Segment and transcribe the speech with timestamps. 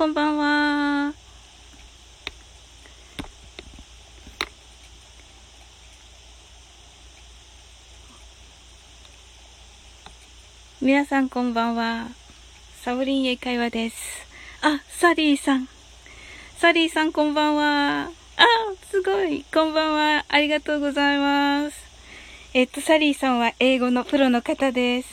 [0.00, 1.12] こんばんは。
[10.80, 12.08] 皆さんこんばんは。
[12.82, 13.96] サオリン英会話です。
[14.62, 15.68] あ、サリーさん。
[16.56, 18.04] サリーさんこんばんは。
[18.04, 18.10] あ、
[18.90, 19.44] すごい。
[19.52, 20.24] こんばんは。
[20.30, 21.76] ありがとうございます。
[22.54, 25.10] えっと、サリーさんは英語のプロの方です。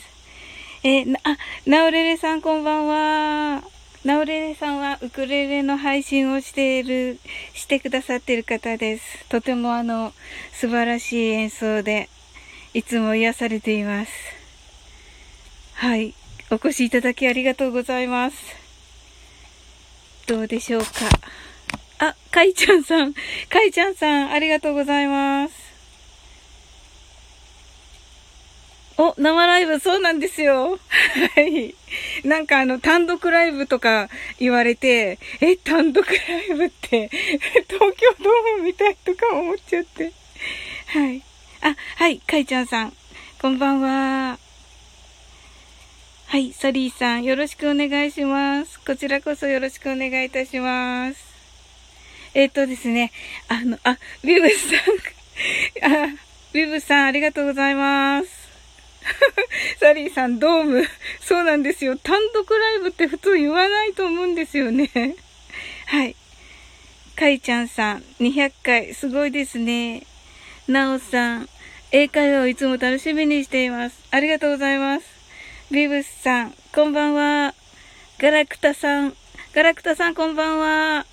[0.82, 1.36] えー、あ、
[1.66, 3.77] ナオレレさんこんばんは。
[4.08, 7.18] ナオレレさんはウクレレの配信をしている、
[7.52, 9.28] してくださっている方です。
[9.28, 10.14] とてもあの、
[10.54, 12.08] 素晴らしい演奏で、
[12.72, 14.12] いつも癒されています。
[15.74, 16.14] はい。
[16.50, 18.38] お越しいただきありがとうございます。
[20.26, 20.88] どうでしょうか。
[21.98, 23.12] あ、かいちゃんさん。
[23.12, 25.67] かいちゃんさん、ありがとうございます。
[29.00, 30.76] お、生ライブ、そうなんですよ。
[31.36, 31.72] はい。
[32.24, 34.08] なんかあの、単独ライブとか
[34.40, 37.08] 言われて、え、単独ライブって、
[37.70, 40.12] 東京ドームみたいとか思っちゃって。
[40.86, 41.22] はい。
[41.60, 42.92] あ、はい、かいちゃんさん。
[43.40, 44.36] こんばんは。
[46.26, 48.80] はい、サリーさん、よろしくお願いします。
[48.80, 51.24] こちらこそよろしくお願いいたします。
[52.34, 53.12] えっ、ー、とですね、
[53.46, 56.16] あの、あ、ビブスさん、あ、
[56.52, 58.37] ビブスさん、ありがとうございます。
[59.80, 60.88] サリーさん、ドーム。
[61.20, 61.96] そうなんですよ。
[61.96, 64.90] 単独ライブって普通言わないと思うんですよね。
[65.86, 66.16] はい。
[67.16, 70.04] かいちゃんさん、200回、すごいですね。
[70.68, 71.48] なおさん、
[71.90, 73.98] 英会話をいつも楽しみにしています。
[74.10, 75.06] ありがとうございます。
[75.70, 77.54] ビブスさん、こんばんは。
[78.18, 79.16] ガラクタさん、
[79.52, 81.06] ガラクタさん、こんばんは。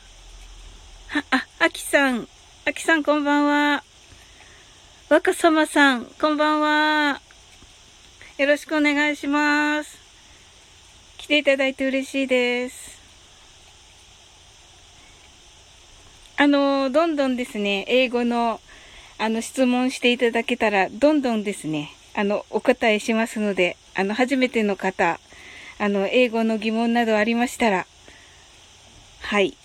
[1.07, 2.27] は、あ、アキさん、
[2.65, 3.83] アキさん、こんばんは。
[5.09, 7.24] 若様さん、こんばんは。
[8.37, 9.97] よろしくお願いします。
[11.17, 12.99] 来ていただいて嬉しいです。
[16.35, 18.59] あの、どんどんですね、英語の、
[19.19, 25.17] あの、質問していただけたら、どんどんですね、あの、お答えしますので、あの、初めての方、
[25.79, 27.87] あの、英語の疑問などありましたら、
[29.21, 29.55] はい。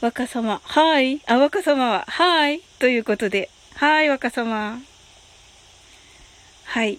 [0.00, 1.20] 若様、はい。
[1.26, 2.62] あ、若様は、はい。
[2.80, 4.80] ということで、はい、若様。
[6.64, 6.98] はい。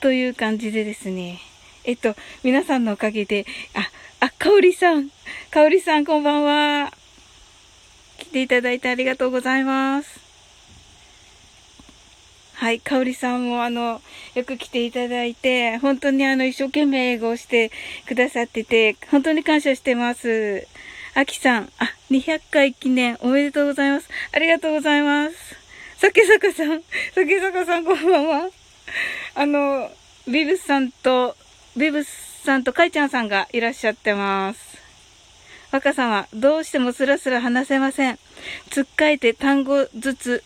[0.00, 1.40] という感じでですね。
[1.84, 5.10] えっと、皆さんのおかげで、あ、あ、かおりさん。
[5.50, 6.92] かおりさん、こんばんは。
[8.18, 10.20] 来ていただいてありがとうございます。
[12.54, 14.02] はい、かおりさんもあの、
[14.34, 17.70] よく来ていただいて、本当にあの、一生懸命英語をして
[18.06, 20.66] くださってて、本当に感謝してます。
[21.14, 24.08] あきさん、あ、200回記念おめでとうございます。
[24.32, 25.36] ありがとうございます。
[25.98, 26.82] さけさかさん、
[27.14, 28.57] さけさかさんこんばんは。
[29.34, 29.90] あの、
[30.26, 31.36] ビブスさんと、
[31.76, 32.08] ビブス
[32.44, 34.78] さんとかいちゃんさんがいらっしゃってます。
[35.70, 38.18] 若さんは、どうしてもスラスラ話せません。
[38.70, 40.44] つっかえて単語ずつ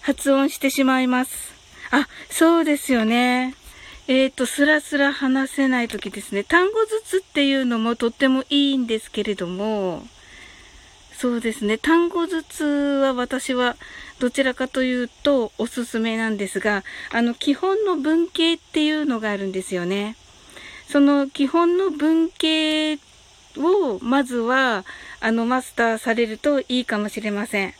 [0.00, 1.52] 発音してしまいます。
[1.90, 3.54] あ、そうですよね。
[4.08, 6.42] えっ、ー、と、スラスラ話せないときですね。
[6.44, 10.02] 単語ずつっていうのもとってもいいんですけれども、
[11.22, 11.78] そうですね。
[11.78, 13.76] 単語ずつは私は
[14.18, 20.16] どちらかというとおすすめなんですが、あの、基本の文系っていうのがあるんですよね。
[20.88, 22.96] その基本の文系
[23.56, 24.84] をまずは、
[25.20, 27.74] あの、マスターされるといいかもしれません。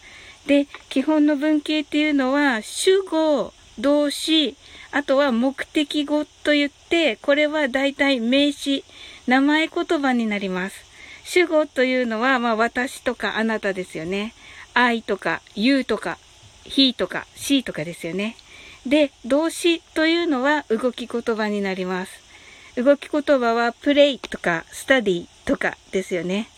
[0.47, 4.55] で、基本の文系っていうのは、主語、動詞、
[4.93, 8.85] あとは目的語と言って、これは大体名詞、
[9.27, 10.92] 名前言葉になります。
[11.35, 14.35] 主語というのは、まあ私とかあなたですよね。
[14.75, 16.19] I とか You とか
[16.67, 18.37] He とか She とかですよね。
[18.85, 22.13] で、動詞というのは動き言葉になります。
[22.77, 26.51] 動き言葉は play とか study とかですよね。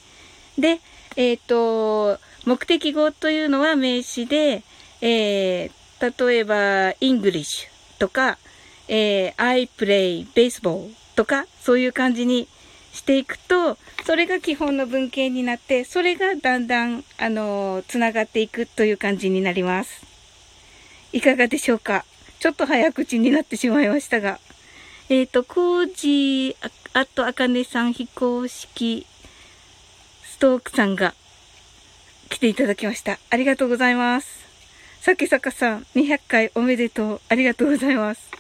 [0.59, 0.81] で、
[1.15, 4.65] えっ、ー、と、目的語というのは名詞で、
[5.01, 6.57] えー、例えば、
[6.95, 7.69] English
[8.01, 8.39] とか、
[8.89, 12.49] えー、I play baseball とか、そういう感じに
[12.95, 13.77] していくと、
[14.07, 20.07] それが基本の文系になって、それがだんだん、あの、つながっていくという感じになります。
[21.13, 22.05] いかがでしょうか？
[22.39, 24.39] ちょっと早口になってしまいましたが。
[25.09, 29.07] えっ、ー、と、コージー、あと、あかねさん、非公式、
[30.25, 31.15] ストークさんが、
[32.31, 33.19] 来ていただきました。
[33.31, 34.45] ありがとうございます。
[35.01, 37.21] さきさかさん、200回おめでとう。
[37.29, 38.31] ありがとうございます。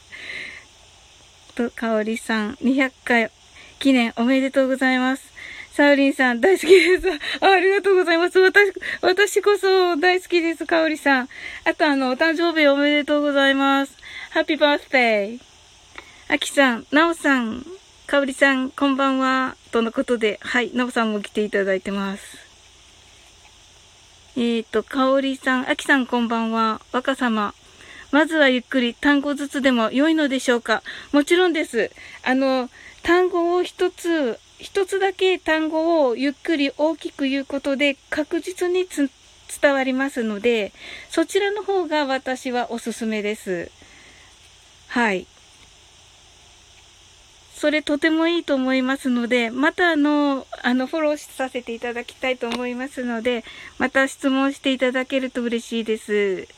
[1.55, 3.31] と、かおりさん、200回
[3.84, 5.22] 記念おめでとうございます。
[5.72, 7.06] サウリンさん、大好きです。
[7.42, 8.38] あありがとうございます。
[8.38, 8.72] 私、
[9.02, 11.28] 私こそ大好きです、かおりさん。
[11.66, 13.94] あと、あの、お誕生日おめでとうございます。
[14.31, 15.40] ハッピーバースデー。
[16.28, 17.62] あきさん、なおさん、
[18.06, 19.54] かおりさん、こんばんは。
[19.70, 22.38] とのことで、はい、なおさんも来ていただいてます。
[24.34, 26.81] えっ、ー、と、かおりさん、あきさんこんばんは。
[26.90, 27.52] 若様。
[28.12, 31.90] まずはゆっくり単語ずつでも良いのでしょうかもちろんです。
[32.22, 32.70] あの、
[33.05, 38.87] 単語を一つ、一つだけ単語をゆっくり大きく言うことで確実に
[39.61, 40.73] 伝わりますので、
[41.11, 43.71] そちらの方が私はおすすめです。
[44.89, 45.27] はい。
[47.55, 53.45] それとてもいいと思いますので、またあの、あの、フォローさせていただきたいと思いますので、
[53.79, 56.49] また質問していただけると嬉しいです。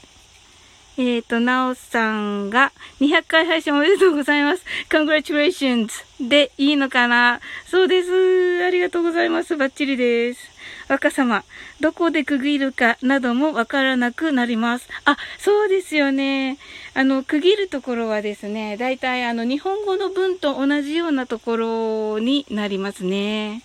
[0.99, 4.65] えっ、ー、と、なおさんが200回配信おめでとうございます。
[4.89, 5.89] congratulations
[6.21, 7.41] でいいのかな？
[7.67, 8.65] そうです。
[8.65, 9.57] ありがとうございます。
[9.57, 10.57] バッチリです。
[10.89, 11.45] 若様、
[11.81, 14.89] どこで区切るかなどもわからなくなります。
[15.05, 16.59] あ、そうですよね。
[16.95, 23.63] あの、区切るところはですね、だいたいあの、日本語の文と同じようなところになりますね。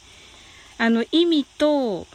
[0.78, 2.08] あの、意味と、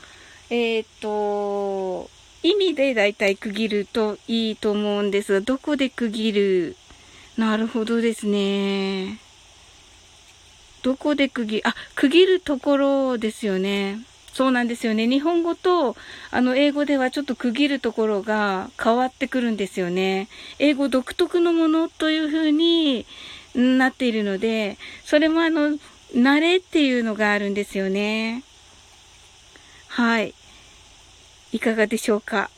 [0.51, 2.11] えっ、ー、と、
[2.46, 6.76] 意味でだいたい区切るといいと思うんですが、どこで区切る？
[7.37, 9.19] なるほどですね。
[10.82, 13.98] どこで区切、あ、区切るところですよね。
[14.32, 15.08] そうなんですよね。
[15.08, 15.96] 日本語と、
[16.31, 20.28] あの、英語ではちょっと区切るところが変わってくるんですよね。
[20.58, 23.06] 英語独特のものという風に
[23.54, 25.78] なっているので、それもあの、
[26.14, 28.44] 慣れっていうのがあるんですよね。
[29.88, 30.34] はい。
[31.52, 32.50] いかがでしょうか？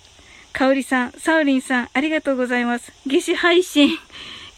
[0.53, 2.93] かおりさん、サウリンさん、ありがとうございます。
[3.07, 3.97] 夏至配信。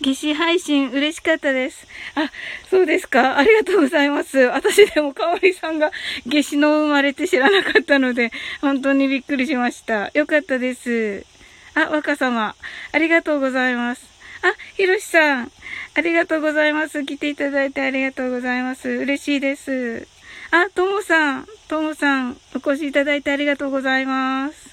[0.01, 1.87] 夏至配信嬉しかったです。
[2.15, 2.31] あ、
[2.71, 3.37] そうですか？
[3.37, 4.39] ありがとうございます。
[4.39, 5.91] 私でもかおりさんが
[6.25, 8.33] 夏至の生まれて知らなかったので、
[8.63, 10.11] 本当にびっくりしました。
[10.15, 11.27] よかったです。
[11.75, 12.55] あ、若様、
[12.93, 14.03] ありがとうございます。
[14.43, 15.53] あ、ひろしさん、
[15.95, 17.05] ありがとうございます。
[17.05, 18.89] 来ていただいてありがとうございます。
[18.89, 20.09] 嬉しいです。
[20.53, 24.71] あ、ともさん、ともさん、お越しいただいてありがとうございます。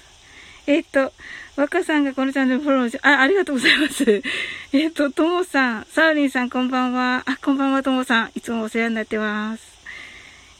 [0.66, 1.12] えっ、と、
[1.56, 4.04] 若さんがこのチャンネルフォローし、あ、ありがとうございます。
[4.74, 7.22] えっと、ともさん、サウリンさんこんばんは。
[7.26, 8.30] あ、こんばんは、ともさん。
[8.34, 9.62] いつもお世話になってます。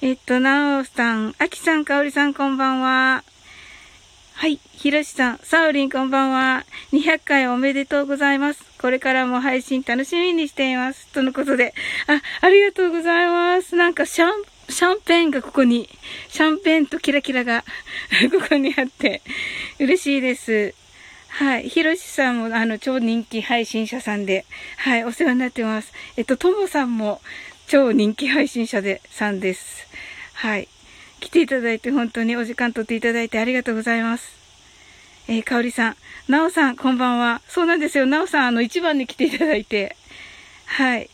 [0.02, 3.24] えっと、なおさん、あきさん、かおりさんこんばんは。
[4.34, 4.60] はい。
[4.72, 6.64] ひろしさん、サウリンこんばんは。
[6.92, 8.62] 200回おめでとうございます。
[8.80, 11.08] これからも配信楽しみにしています。
[11.08, 11.74] とのことで。
[12.06, 13.74] あ、ありがとうございます。
[13.74, 15.88] なんかシャンプシャンペンがここに、
[16.28, 17.64] シャンペンとキラキラが
[18.30, 19.22] ここにあって、
[19.78, 20.74] 嬉しいです。
[21.28, 21.68] はい。
[21.68, 24.44] ひろしさんも、あの、超人気配信者さんで、
[24.76, 25.92] はい、お世話になってます。
[26.16, 27.20] えっと、ともさんも、
[27.66, 29.86] 超人気配信者で、さんです。
[30.34, 30.68] はい。
[31.20, 34.32] 来ていただいて、本当にお時間取っていただいてありがとうございます。
[35.28, 35.96] えー、かおりさん、
[36.28, 37.40] なおさん、こんばんは。
[37.48, 38.06] そうなんですよ。
[38.06, 39.96] なおさん、あの、一番に来ていただいて、
[40.66, 41.10] はい。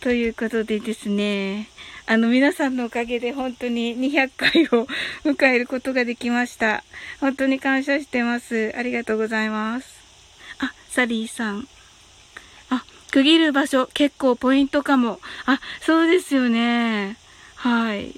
[0.00, 1.68] ということでですね、
[2.06, 4.86] あの、皆さんのおかげで本当に200回を
[5.24, 6.82] 迎えることができました。
[7.20, 8.72] 本当に感謝してます。
[8.76, 9.88] ありがとうございます。
[10.58, 11.68] あ、サリーさん。
[12.70, 15.20] あ、区切る場所結構ポイントかも。
[15.46, 17.16] あ、そうですよね。
[17.54, 18.12] はい。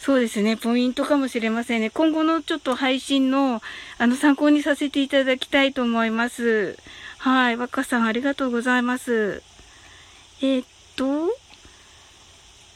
[0.00, 0.56] そうですね。
[0.56, 1.90] ポイントかもしれませんね。
[1.90, 3.62] 今後のちょっと配信の、
[3.98, 6.78] あの、参考にさせていただきたいと思います。
[7.18, 7.56] はい。
[7.56, 9.42] 若さん、ありがとうございます。
[10.40, 11.28] えー、っと、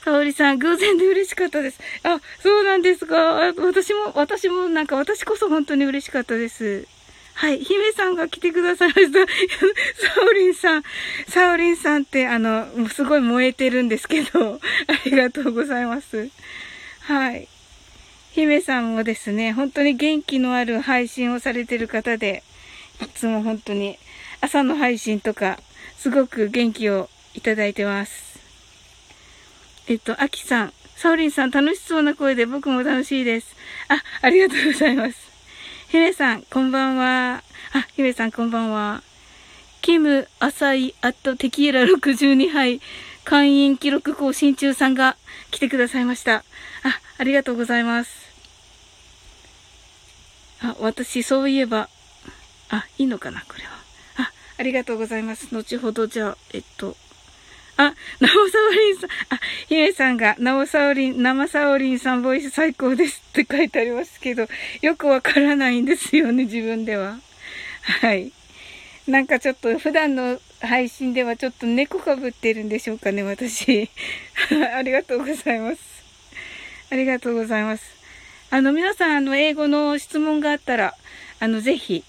[0.02, 1.80] かおりさん、偶然で嬉しかったです。
[2.02, 3.16] あ、そうなんですか。
[3.56, 6.86] 私も、私もなんか私こそ本当に嬉しかったです。
[7.34, 7.60] はい。
[7.60, 9.20] 姫さんが来てくださいました。
[9.20, 10.82] サオリンさん。
[11.28, 16.28] サオリンさんって、あの、すごい燃えてるんですけど、 ありがとうございます。
[17.00, 17.48] はい。
[18.32, 22.42] 姫さんもですね、本当に元気のある配信をされてる方で、
[23.00, 23.98] いつも本当に
[24.40, 25.58] 朝の配信とか、
[25.98, 28.31] すごく元気をいただいてます。
[29.88, 33.56] えっと、アキさん、サオリンさん楽しそうな声で僕も楽しいです。
[33.88, 35.16] あ、ありがとうございます。
[35.88, 37.42] ヒメさん、こんばんは。
[37.72, 39.02] あ、ヒメさん、こんばんは。
[39.80, 42.80] キム、アサイ、あとテキーラ62杯、
[43.24, 45.16] 会員記録更新中さんが
[45.50, 46.36] 来てくださいました。
[46.36, 46.44] あ、
[47.18, 48.10] ありがとうございます。
[50.60, 51.88] あ、私、そういえば、
[52.68, 53.70] あ、いいのかな、これは。
[54.18, 55.52] あ、ありがとうございます。
[55.52, 56.96] 後ほど、じゃあ、えっと、
[57.76, 64.46] あ、生サオリンさん、あ、ひめさんが、生サオリン、生サオリンさんボイス最高ですって 書いてありますけど、
[64.82, 67.18] よくわからないんですよね、自分では。
[67.82, 68.32] はい。
[69.06, 73.90] なんかちょっと普段の配信ではちょっと猫かぶってるんでしょうかね、私。
[74.76, 75.80] ありがとうございます。
[76.90, 77.84] ありがとうございます。
[78.50, 80.94] あの、皆さん、あの、英語の質問があったら、
[81.40, 82.04] あの、ぜひ、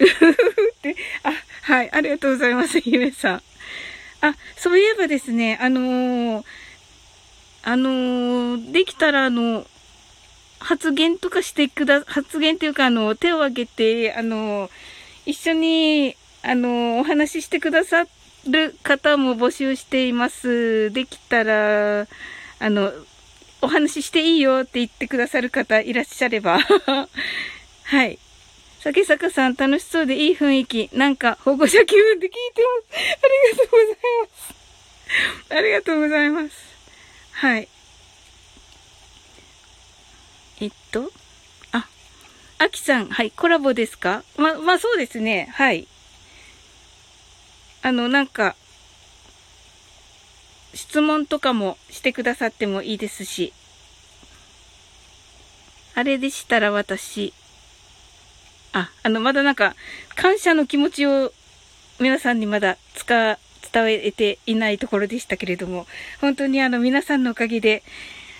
[0.00, 1.32] うふふって、あ、
[1.62, 3.42] はい、ありがとうございます、姫さん。
[4.22, 6.44] あ、そういえばですね、あのー、
[7.64, 9.66] あのー、できたらあの、
[10.60, 14.70] 発言とかしてくだ、発言っていうかあの、手を挙げて、あの、
[15.26, 18.06] 一緒に、あの、お話ししてくださ
[18.48, 20.92] る方も募集しています。
[20.92, 22.06] できたら、
[22.60, 22.92] あの、
[23.60, 26.60] お話ししていいよって言ってくださる方いらっしゃれば。
[27.84, 28.20] はい。
[28.82, 30.90] 酒坂さん楽しそうでいい雰囲気。
[30.92, 33.00] なんか保護者気分で聞いてます。
[33.22, 34.54] ありがとうございます。
[35.54, 36.56] ありがとうございます。
[37.32, 37.68] はい。
[40.60, 41.12] えっと、
[41.70, 41.86] あ、
[42.58, 44.24] あきさん、はい、コラボですか？
[44.36, 45.48] ま、まあそうですね。
[45.52, 45.86] はい。
[47.82, 48.56] あの、なんか、
[50.74, 53.52] 質問とかもしてくださってもいいですし、
[55.94, 57.32] あれでしたら私、
[58.72, 59.74] あ、あの、まだなんか、
[60.16, 61.32] 感謝の気持ちを
[61.98, 63.36] 皆さんにまだ伝
[63.88, 65.86] えていないところでしたけれども、
[66.20, 67.82] 本当にあの、皆さんのおかげで、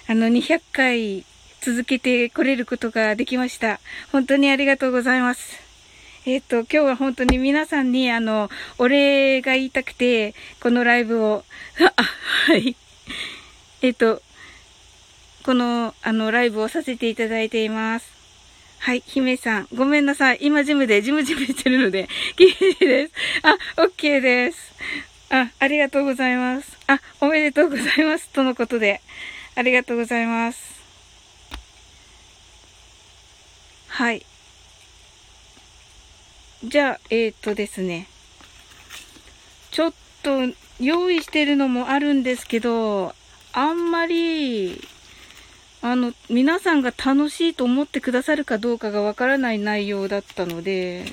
[0.09, 1.25] あの、200回
[1.61, 3.79] 続けてこれることができました。
[4.11, 5.61] 本当にありがとうございます。
[6.25, 8.49] えっ、ー、と、今日は本当に皆さんに、あの、
[8.79, 11.45] お礼が言いたくて、このライブを、
[11.97, 12.03] あ、
[12.47, 12.77] はい。
[13.81, 14.23] えっ、ー、と、
[15.43, 18.22] この、あの、ライブをさせていただいています。
[18.83, 19.69] はい、姫さん。
[19.73, 20.39] ごめんなさい。
[20.41, 23.13] 今ジムでジムジムしてるので、 ギリです。
[23.45, 24.59] あ、オッケーです。
[25.31, 26.77] あ、ありがとうございます。
[26.89, 28.29] あ、おめでとうございます。
[28.31, 29.01] とのことで。
[29.55, 30.83] ありがとうございます。
[33.87, 34.27] はい。
[36.65, 38.09] じゃあ、えっ、とですね。
[39.71, 40.41] ちょっと
[40.81, 43.15] 用意してるのもあるんですけど、
[43.53, 44.83] あんまり、
[45.85, 51.05] あの、皆さんが楽しいと思ってくださるかどうかがわからない内容だったので、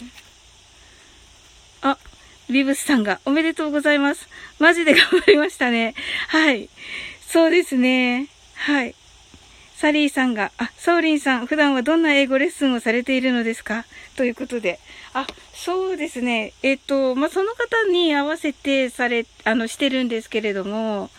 [1.81, 1.97] あ、
[2.49, 4.29] ビブスさんがおめでとうございます。
[4.59, 5.95] マジで頑張りましたね。
[6.27, 6.69] はい。
[7.27, 8.27] そうですね。
[8.55, 8.93] はい。
[9.75, 13.85] サリーさんが、あ、ソーリンさん、普段はどんな英語レッスンをされているのですか？
[14.17, 14.79] ということで。
[15.13, 16.53] あ、そうですね。
[16.61, 21.09] えっ、と、まあ、その方に合わせてされ、あの、してるんですけれども、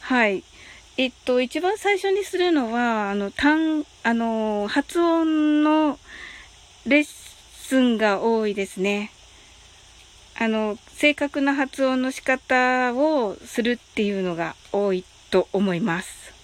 [0.00, 0.44] はい。
[1.00, 5.96] えっと、一番最初にするのは、あの、単、あの、発音の
[6.86, 9.12] レッスンが多いですね。
[10.36, 16.34] あの、正確な発音の仕方をするっていうのが多いと思います。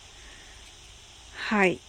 [1.49, 1.81] はい。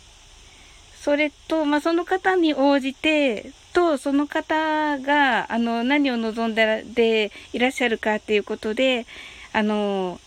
[1.00, 9.06] それと、まあ、その方に応じて、と、その方が、あの、何を望んでいらっしゃるかっていうことで、
[9.54, 10.20] あの、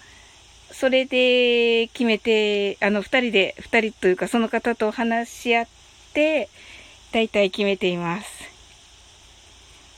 [0.78, 5.66] それで決めて、あの、二人で、二人というか、その方と話し合っ
[6.14, 6.48] て、
[7.10, 8.28] 大体決めています。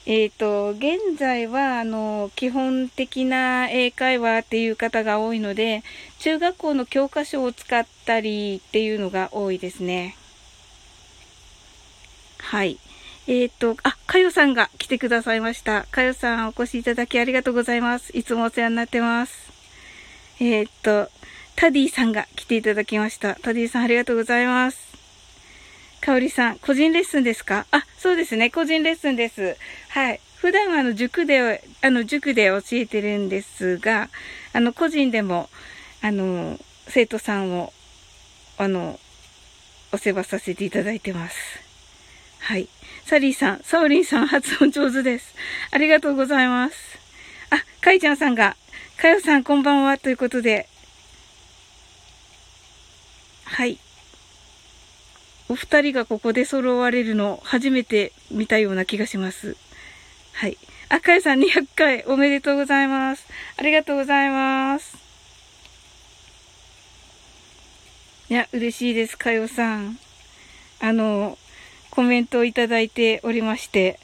[0.07, 5.83] えっ、ー、と、現在は、あの、基本的な英会話っていう方が多いので、
[6.19, 10.17] 中学校の教科書を使ったりっていうのが多いですね。
[12.39, 12.79] はい。
[13.27, 15.85] えっ、ー、と、あ、かよさんが来てくださいました。
[15.91, 18.17] かよさんお越しいただきありがとうございます。
[18.17, 19.50] いつもお世話になってます。
[20.43, 21.11] えっ、と、
[21.55, 23.35] タディさんが来ていただきました。
[23.35, 24.79] タディさんありがとうございます。
[26.01, 27.67] かおりさん、個人レッスンですか？
[27.71, 28.49] あ、そうですね。
[28.49, 29.59] 個人レッスンです。
[29.91, 30.21] はい。
[30.37, 34.09] 普段はあの塾で、あの塾で教えてるんですが、
[34.55, 35.51] あの個人でも、
[36.01, 37.75] あの、生徒さんを、
[38.57, 38.99] あの、
[39.93, 41.37] お世話させていただいてます。
[42.39, 42.67] はい。
[43.05, 45.35] サリーさん、サオリンさん発音上手です。
[45.71, 46.99] ありがとうございます。
[47.51, 48.57] あ、カイちゃんさんが、
[49.01, 50.69] かよさんこんばんはということで、
[53.45, 53.79] はい。
[55.49, 59.57] お二人がここで揃われるの初めて見たような気がします。
[60.35, 60.59] はい。
[60.91, 63.27] あ、かよさん200回おめでとうございます。
[63.57, 64.99] ありがとうございます。
[68.29, 69.99] いや、嬉しいです、かよさん。
[70.79, 71.39] あの、
[71.89, 73.99] コメントをいただいておりまして、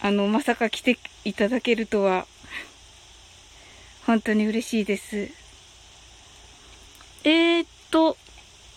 [0.00, 0.96] あの、まさか来て
[1.26, 2.26] いただけるとは、
[4.06, 5.30] 本当に嬉しいです。
[7.24, 8.16] えー、っと、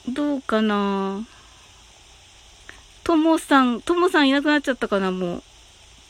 [0.07, 1.25] どうかな
[3.03, 5.43] ともさん、ともさんいなくなっちゃったかな、もう。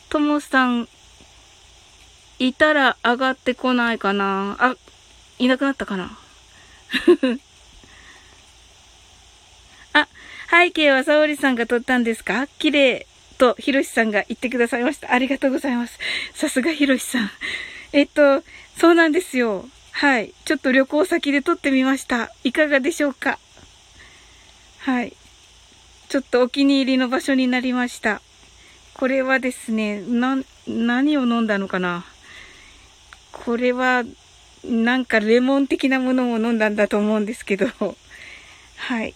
[0.10, 0.88] ともさん、
[2.40, 4.56] いたら上がってこないかな。
[4.60, 4.76] あ、
[5.40, 6.18] いなくなったかな。
[9.94, 10.08] あ、
[10.50, 12.48] 背景は沙織さんが撮ったんですか？
[12.60, 13.08] 綺麗
[13.40, 15.12] と、ひろしさんが言ってくださいました。
[15.12, 15.98] ありがとうございます。
[16.36, 17.32] さすがひろしさん。
[17.94, 18.44] えっと、
[18.78, 19.66] そうなんですよ。
[19.92, 20.34] はい。
[20.46, 22.32] ちょっと旅行先で撮ってみました。
[22.44, 23.40] いかがでしょうか？
[24.80, 25.16] はい。
[26.10, 28.22] ちょっとお気に入りの場所になりました。
[28.94, 32.06] これはですね、な、何を飲んだのかな？
[33.32, 34.04] これは、
[34.64, 37.68] なんかレモン的なものを飲んだんだと思うんですけど、
[38.76, 39.14] はい。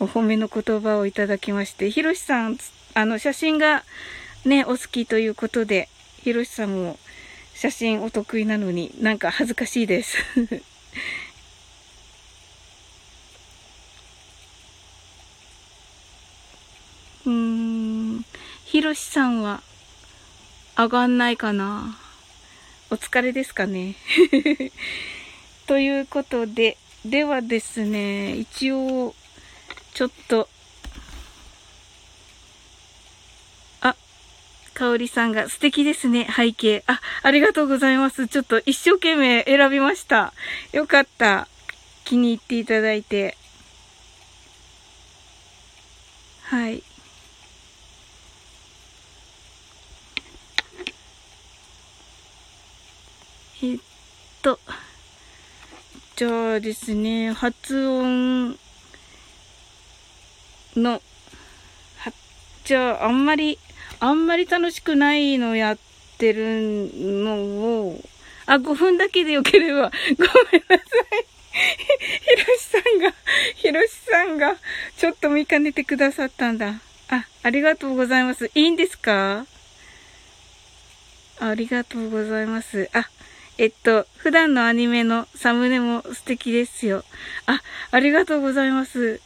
[0.00, 2.58] お褒めの言葉をいただきまして、ひろしさん、
[2.94, 3.84] あの、写真が
[4.44, 5.88] ね、お好きということで、
[6.22, 6.98] ひろしさんも
[7.54, 10.18] 写真お得意なのになんか恥ずかしいです。
[17.26, 18.24] うーん、
[18.64, 19.62] ひろしさんは
[20.76, 21.98] 上がんないかな。
[22.90, 23.96] お疲れですかね。
[25.66, 29.14] ということで、ではですね、一応、
[29.94, 30.48] ちょっと、
[34.78, 36.84] かおりさんが素敵ですね、背景。
[36.86, 38.28] あ、ありがとうございます。
[38.28, 40.32] ちょっと一生懸命選びました。
[40.72, 41.48] よかった。
[42.04, 43.36] 気に入っていただいて。
[46.42, 46.84] はい。
[53.60, 53.78] えっ
[54.42, 54.60] と、
[56.14, 58.56] じゃあですね、発音
[60.76, 61.02] の、
[61.96, 62.12] は、
[62.64, 63.58] じゃあ、あんまり、
[64.00, 65.78] あんまり楽しくないのやっ
[66.18, 68.00] てるのを、
[68.46, 70.84] あ、5分だけでよければ、 ごめんなさ
[71.20, 71.26] い。
[72.20, 73.14] ひろしさんが、
[73.56, 74.56] ひろしさんが、
[74.96, 76.80] ちょっと見かねてくださったんだ。
[77.08, 78.50] あ、ありがとうございます。
[78.54, 79.46] いいんですか？
[81.40, 82.88] ありがとうございます。
[82.92, 83.08] あ、
[83.58, 87.04] えっと、普段のアニメのサムネも素敵ですよ。
[87.46, 89.20] あ、ありがとうございます。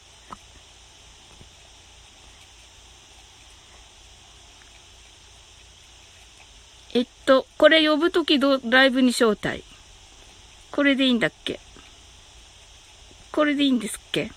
[6.95, 9.63] えっと、これ呼ぶときど、ライブに招待。
[10.71, 11.59] これでいいんだっけ？
[13.31, 14.29] これでいいんですっけ？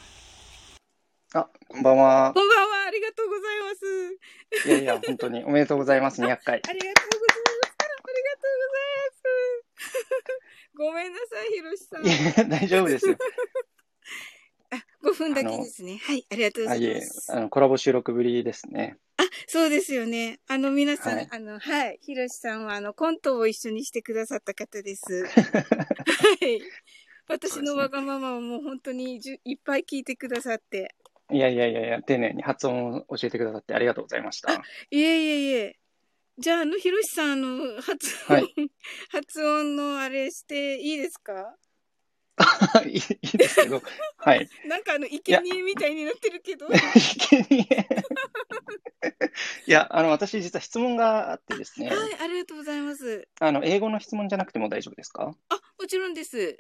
[1.35, 2.33] あ、こんばんは。
[2.35, 2.87] こんばんは。
[2.87, 4.69] ありがとうございます。
[4.69, 6.23] いやいや、本当におめでとうございます。
[6.23, 6.63] 200回。
[6.67, 7.77] ありがとうございます。
[7.79, 9.13] ありがとうございま
[10.33, 10.79] す。
[10.79, 12.07] ごめんなさい、ひろしさん。
[12.07, 13.17] いや、大丈夫ですよ。
[14.73, 15.99] あ、5分だけですね。
[15.99, 17.31] はい、ありがとうございます。
[17.33, 18.97] あ、いえ、あの、コラボ収録ぶりですね。
[19.43, 20.41] あ、 そうですよね。
[20.49, 21.99] あの、皆さん、はい、あの、はい。
[22.03, 25.25] ひろしさんは、あの、コントを一緒にしてくださった方です。
[25.27, 26.61] はい。
[27.29, 30.95] 私のわがままをもう本当にじゅいっぱい聞いてくださって。
[31.33, 34.53] いやいやいやいや、丁寧に発音を教えてくださってありがとうございました。
[34.53, 34.57] い
[34.93, 35.77] えいえいえ。
[36.39, 38.55] じゃあ、あの、ひろしさん、あの、発音、はい、
[39.11, 41.57] 発音のあれしていいですか？
[42.87, 43.83] いいいですけど、
[44.19, 44.49] はい。
[44.69, 46.67] なんかあの、生贄みたいになってるけど。
[46.69, 47.63] 生贄
[49.67, 51.89] いや、あの、私実は質問があってですね。
[51.89, 53.29] はい、ありがとうございます。
[53.41, 55.35] あの、英語の質問じゃなくても大丈夫ですか？
[55.49, 56.59] あ、もちろんです。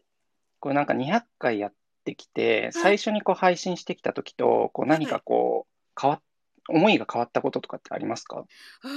[0.60, 6.22] これなんか200回やってきて、最初にこう配信してきた時と、こう何かこう、変わっ、
[6.68, 8.44] 思いが変わったこととかってありますか？
[8.82, 8.88] ああ。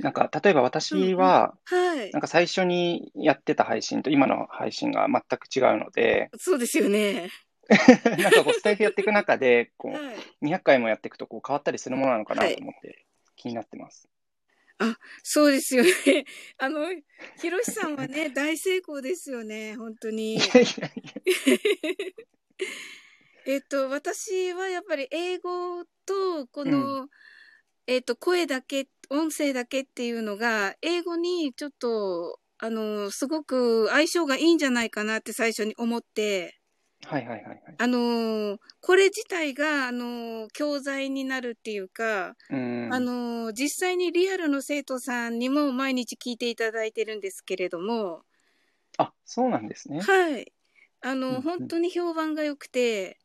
[0.00, 2.10] なんか、例えば私は、はい。
[2.12, 7.30] なんか最初にやってた配信と今の配信が全く違うので、そうですよね。
[8.18, 14.08] なんかこう、スタイフやっていく中で、こう、はい、200回もやっていくとこう変わったりするものなのかなと思って気になってます。
[14.78, 15.90] あ、そうですよね。
[16.58, 16.88] あの、
[17.40, 20.38] ひろしさんはね、 大成功ですよね、本当に。
[23.46, 27.08] えっと、私はやっぱり英語と、この、うん、
[27.86, 36.58] えっと、声だけ、音声だけっていうのが、英語にちょっと、あの、すごく相性がいいんじゃないかなって最初に思って、
[37.04, 37.60] はいはいはい、はい。
[37.78, 48.22] あのこれ自体が、あの教材になるっていうか、うん、あの実際にリアルの生徒さんにも毎日聞いていただいてるんですけれども。
[48.98, 50.00] あ、そうなんですね。
[50.00, 50.52] はい。
[51.00, 53.18] あの、うんうん、本当に評判が良くて、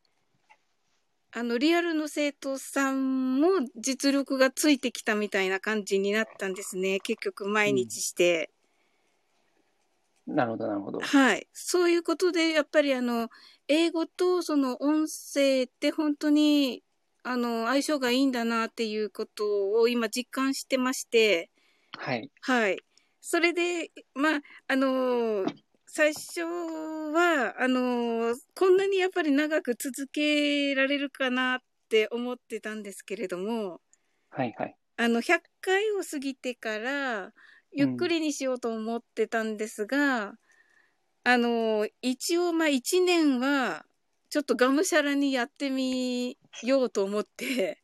[1.31, 6.99] あの、リアルの生徒さんも実力がついてきたみたいな感じになったんですね。
[6.99, 8.49] 結局毎日して。
[10.27, 10.99] うん、なるほど、なるほど。
[10.99, 11.47] はい。
[11.53, 13.29] そういうことで、やっぱりあの、
[13.67, 16.83] 英語とその音声って本当に、
[17.23, 21.49] あの、相性がいいんだなっていうことを今実感してまして、
[21.97, 22.31] はい。
[22.41, 22.77] はい。
[23.21, 25.45] それで、まあ、あの、
[25.97, 33.81] 最初は、あの、こんなにやっぱり長く続けられるかなって思ってたんですけれども、
[34.29, 34.75] はいはい。
[34.97, 37.31] あの、100回を過ぎてから、
[37.71, 40.33] ゆっくりにしようと思ってたんですが、うん
[41.23, 43.83] あの、一応、まあ、一年は、
[44.29, 47.81] ちょっとがむしゃらにやってみようと思って、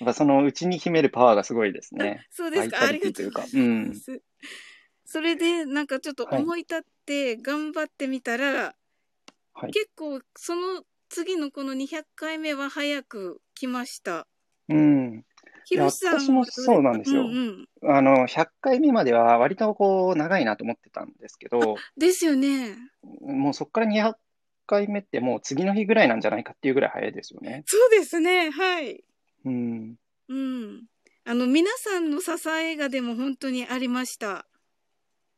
[0.00, 2.26] はい、そのうちに秘めるパワーがすごいですね。
[2.30, 4.12] そうですか、ありがとうございます。
[4.12, 4.20] うん、
[5.10, 8.76] それで、なんかちょっと思い立って頑張ってみたら、
[9.54, 14.28] はい、結構その次のこの200回目は早く来ました。
[14.68, 15.24] うん。
[15.64, 17.92] ひろしさん私もそうなんですようんうん。
[17.92, 22.76] あの、100回目までは割とこう、長いなと思ってたんですけど、ですよね。
[23.20, 24.12] もうそこから200
[24.68, 27.64] 回目ってもう次の日ぐらいなんじゃないかっていうぐらい早いですよね。
[27.66, 28.50] そうですね。
[28.50, 29.02] はい。
[29.44, 29.96] うん。
[30.28, 30.84] うん。
[31.24, 34.46] あの、皆さんの支えがでも本当にありました。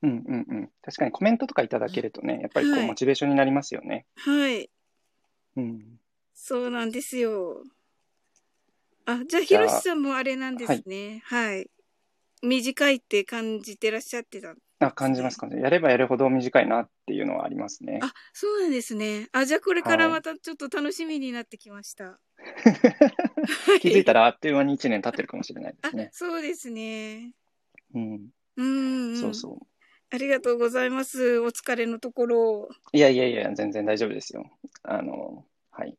[0.03, 0.71] うんうんうん。
[0.83, 4.07] 確かにコメントとかいただけるとね、やっぱりこう、はいモチベーションになりますよね。
[4.17, 4.71] はい。
[5.57, 6.01] うん。
[6.35, 7.63] そうなんですよ。
[9.07, 11.23] あ、じゃあ、ひじゃあろしさんもあれなんですね。
[11.25, 11.71] はい。
[12.43, 14.55] 短いって感じてらっしゃってた。
[14.81, 15.65] あ、感じます感じます。
[15.65, 18.01] やればやるほど短いなっていうのはありますね。
[18.03, 19.29] あ、そうなんですね。
[19.33, 22.19] あ、じゃあこれからはいまたちょっと楽しみになってきました。
[23.81, 26.11] 気づいたらあっという間に1年経ってるかもしれないであすね、。
[26.13, 27.33] そうですね。
[27.95, 28.31] うん。
[28.57, 29.17] うん、うん。
[29.17, 29.67] そうそう。
[30.13, 31.41] ありがとうございます。
[31.41, 32.69] お疲れのところ。
[32.93, 34.45] いやいやいや、全然大丈夫ですよ。
[34.83, 35.97] あの、はい。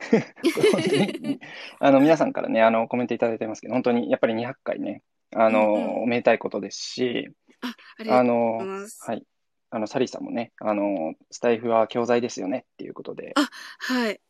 [1.78, 5.02] あの、皆さんからね、あの、コメントいただいてますけど、本当にやっぱり200回ね、
[5.36, 7.28] あの、うんうんおめでたいことですし、
[7.60, 9.04] あ、ありがあとうございの、ます。
[9.08, 9.24] はい。
[9.70, 14.20] あの、サリーさんもね、あの、スタイフは教材ですよねっていうことで、あはい。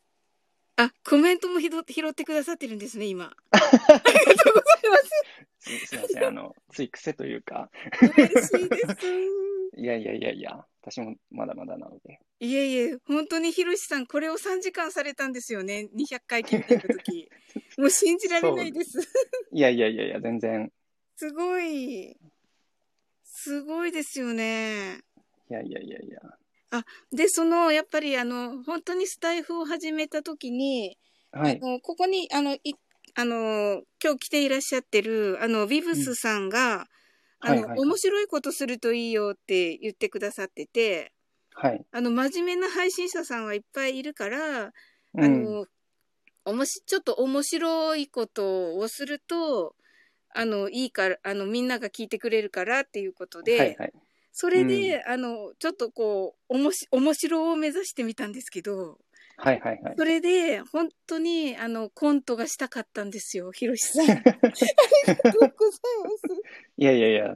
[0.77, 3.25] あ、コメントも拾ってくださってるんですね、今。
[3.51, 5.79] ありがとうございます。
[5.79, 7.69] す、すいません、あの、つい癖というか、
[8.17, 9.07] 嬉しいです。
[9.77, 12.19] いやいやいやいや、私もまだまだなので。
[12.39, 15.89] いえいえ、本当にひろしさん、これを3時間されたんですよね。
[15.95, 17.29] 200回聞いてるとき。
[17.79, 18.99] もう信じられないです。
[19.51, 20.71] いやいやいやいや、全然、
[21.15, 22.17] すごい。
[23.23, 24.99] すごいですよね。
[25.49, 26.21] いやいやいやいや。
[27.11, 30.97] で、その、やっぱりあの、本当にスタイフを始めたときに、
[31.31, 31.59] はい。
[31.61, 32.59] あのここに、あの、い、
[33.15, 36.87] あの、今日来ていらっしゃってる、あの、ビブスさんが、
[37.39, 41.13] あの、はいはい面白いことするといいよって言ってくださってて、
[41.53, 41.85] はい。
[41.91, 44.73] あの、真面目な配信者さんはいっぱいいるから、
[45.13, 45.65] うんあの、
[46.45, 49.75] おもし、ちょっと面白いことをすると、
[50.29, 53.93] あの、いいから、あの、みんなが聞いてくれるからっていうことで、はいはい。
[54.37, 58.97] それで、あの、ちょっとこう、おもし、面白を目指してみたんですけど、
[59.37, 59.93] はいはいはい。
[59.97, 64.03] それで、本当に、あの、コントがしたかったんですよ、ひろしさん。
[64.11, 64.51] ありがとうござい
[65.31, 66.41] ます。
[66.75, 67.33] いやいやいや、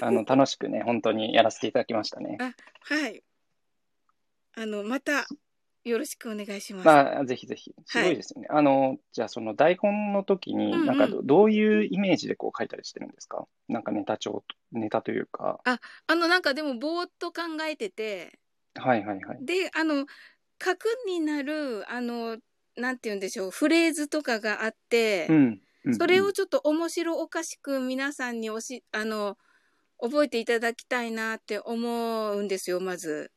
[0.00, 2.38] あの、楽しくね、本当にやらせていただきましたね。
[2.82, 3.20] はい。
[4.54, 5.26] あの、また、
[5.88, 6.86] よろしくお願いします。
[6.86, 7.74] まあ、ぜひぜひ。
[7.86, 8.48] すごいですよね。
[8.50, 13.46] あの、じゃあその台本の時に、うんうんなんかどどういうイメージでこう書いたりしてるんですか？
[13.68, 15.60] なんかネタ帳、ネタというか。
[15.64, 18.38] あの、なんかでも、ぼーっと考えてて、
[18.74, 19.38] はいはいはい。
[19.44, 20.06] で、あの、
[20.58, 22.38] 核になる、あの、
[22.76, 25.36] なんて言うんでしょう、フレーズとかがあって、うん。
[25.36, 29.38] うんそれをちょっと面白おかしく皆さんにおし、あの、
[29.98, 33.32] 覚えていただきたいなって思うんですよ、まず。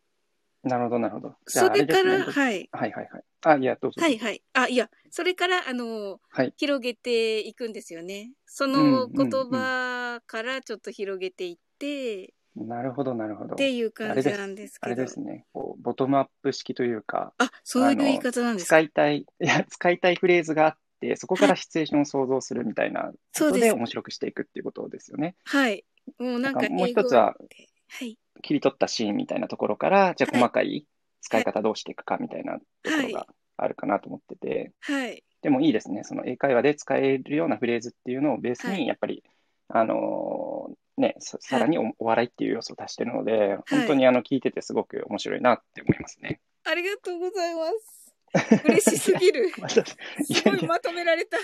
[0.64, 1.36] なるほどなるほど。
[1.48, 2.70] それから、はい。
[2.72, 3.24] はいはいはい。
[3.44, 4.02] あ、いや、どうぞ。
[4.02, 4.42] はいはい。
[4.54, 6.54] あ、いや、それから、あの、はい。
[6.58, 8.32] 広げていくんですよね。
[8.46, 13.58] そうんのうんうん言葉からちょっと広げていって、なるほどなるほどっ。
[13.58, 14.98] ていう感じなんですあけど。
[14.98, 15.46] れですね。
[15.54, 18.76] こうボトムアップ式というか、あ、そういう言い方なんですか？
[18.76, 25.36] 使いたい、 いや、使いたいフレーズがあって、そこからシチュエーションを想像するみたいなことで面白くしていくっていうことですよね。
[25.46, 25.86] はい。
[26.20, 28.18] もうなんかもう一つはではい。
[28.42, 30.86] 切り取ったシーンみたいなところから、じゃあはい細かい
[31.22, 33.28] 使い方どうしていくかみたいなところが
[33.58, 35.24] あるかなと思ってて、はい。
[35.42, 36.04] でもいいですね。
[36.04, 39.24] その英会話で使えるようなフレーズっていうのをベースはいに、やっぱり、
[39.70, 46.42] あのーね、ささらにおお笑いっていう要素を足してるので、い本当にあの聞いててすごく面白いなって思いますね。
[46.64, 48.14] ありがとうございます。
[48.66, 49.50] 嬉しすぎる。
[49.50, 51.38] すごいまとめられた。
[51.38, 51.42] い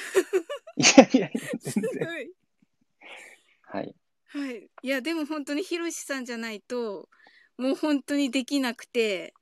[0.98, 2.08] やいやいや、す全然。
[3.64, 3.96] はい。
[4.38, 4.69] はい。
[4.82, 7.10] いや、でも本当にひろしさんじゃないと、
[7.58, 9.34] もう本当にできなくて、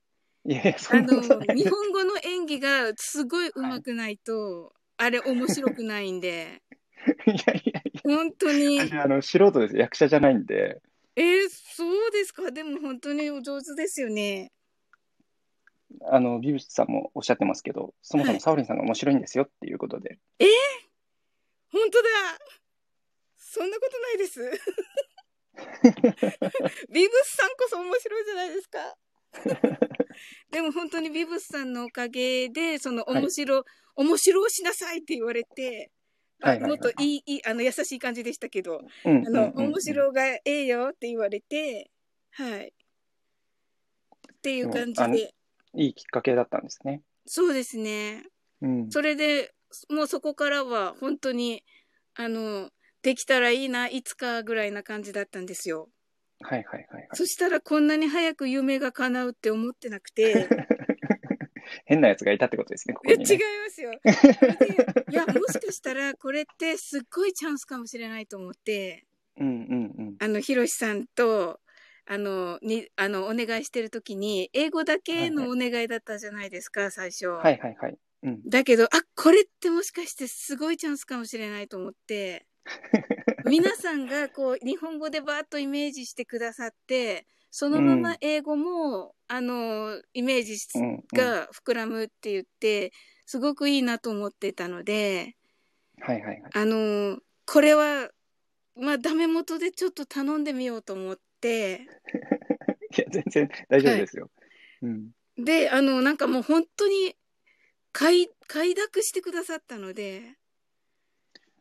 [0.45, 6.61] いやいや、そあんなのことない、日本語の演技がすごい上手くないと、あれ面白くないんで、
[7.27, 8.79] いやいやい本当に。
[8.79, 9.77] あの素人です。
[9.77, 10.81] 役者じゃないんで、
[11.15, 12.51] えーそうですか？
[12.51, 14.51] でも本当にお上手ですよね。
[16.07, 18.35] あの、ビブスさんもおっしゃってますけど、そもそはい。
[18.35, 20.19] もサオリンさんが面白いんですよっていうことで、
[21.71, 22.07] 本当だ
[23.55, 24.41] そんなことないです。
[26.91, 28.97] ビブスさんこそ面白いじゃないですか。
[30.51, 33.63] でも本当にビブスさんのおかげで、そのはい面白、
[33.95, 35.89] 面白をしなさいって言われて、
[36.41, 41.89] あはいはいはいもっといい、いい、あの、優しい感じでしたけど、うんあの、うん面白がええよって言われて、
[42.31, 42.73] はい。
[44.33, 45.33] っていう感じで、
[45.75, 47.03] いいきっかけだったんですね。
[47.25, 48.25] そうですね。
[48.61, 48.91] うん。
[48.91, 49.53] それで、
[49.89, 51.63] もうそこからは本当に、
[52.15, 52.69] あの、
[53.05, 55.89] できたらいいな、いつかぐらいな感じだったんですよ。
[56.41, 57.07] はいはいはいはい。
[57.13, 60.49] そしたらこんなに早く夢が叶うって思ってなくて、
[61.85, 63.43] 変なやつがいたってことですね、ここえ、に、違いね。
[63.63, 63.91] ますよ。
[63.91, 69.05] でいや、もしかしたらこれってすっごいチャンスかもしれないと思って、
[69.37, 70.15] うんうんうん。
[70.17, 71.59] あの、ひろしさんと、
[72.07, 77.27] あの、に、あの、お願いしてる時に、英語だけのお願いだったじゃないですか、最初。
[77.27, 77.97] はいはいはい。
[78.23, 78.49] うん。
[78.49, 82.47] だけど、あ、これってもしかしてすごいチャンスかもしれないと思って、
[83.45, 90.57] 皆さんがこう、日本語でバーッとイメージしてくださって、そのまま英語も、あの、イメージ
[91.13, 92.91] が膨らむって言って、
[93.25, 95.35] すごくいいなと思ってたので、
[95.99, 96.51] はいはいはい。
[96.53, 98.09] あの、これは、
[98.75, 101.87] まあ、ダメ元でちょっと頼んでみようと思って、
[102.97, 104.29] いや、全然大丈夫ですよ。
[104.81, 105.11] うん。
[105.37, 107.15] で、あの、なんかもう本当に、
[107.91, 110.35] 快、快諾してくださったので、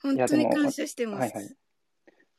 [0.05, 1.35] 本当に感謝してます。
[1.35, 1.57] はいはい。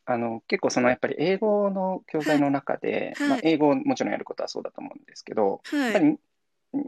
[0.05, 6.11] あの、結構そのやっぱり英語の教材の中で、はいまあ、英語をもちろんやることはそうだと思うんですけど、やっぱはい。
[6.11, 6.19] り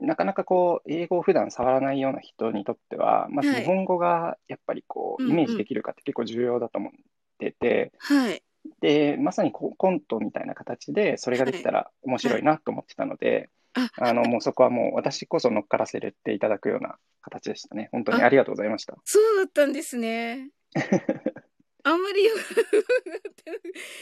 [0.01, 6.91] なかなかこう、英語を普段触らないような人にとっては、まずはい日本語がやっぱりこう、うんうんイメージできるかって結構重要だと思っ
[7.39, 8.43] てて、はい。
[8.81, 17.89] で、まさにこうコントみたいな形で、それができたら面白いなと思ってたので、あ、あの、もうそこはもう私こそ乗っからせていただくような形でしたね。
[17.91, 18.97] 本当にありがとうございました。
[19.05, 20.49] そうだったんですね。
[21.83, 22.33] あんまりよ、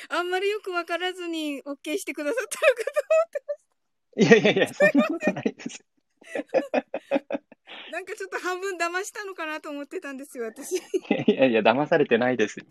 [0.10, 5.80] あんまりよくわからずに OK してくださったのかいやいやいや、そんなことないです。
[5.80, 5.86] と。
[7.92, 10.78] なんかちょっと半分騙したのかなと思ってたんですよ、私。
[10.78, 12.60] いやいやいや、騙されてないです。
[12.60, 12.66] は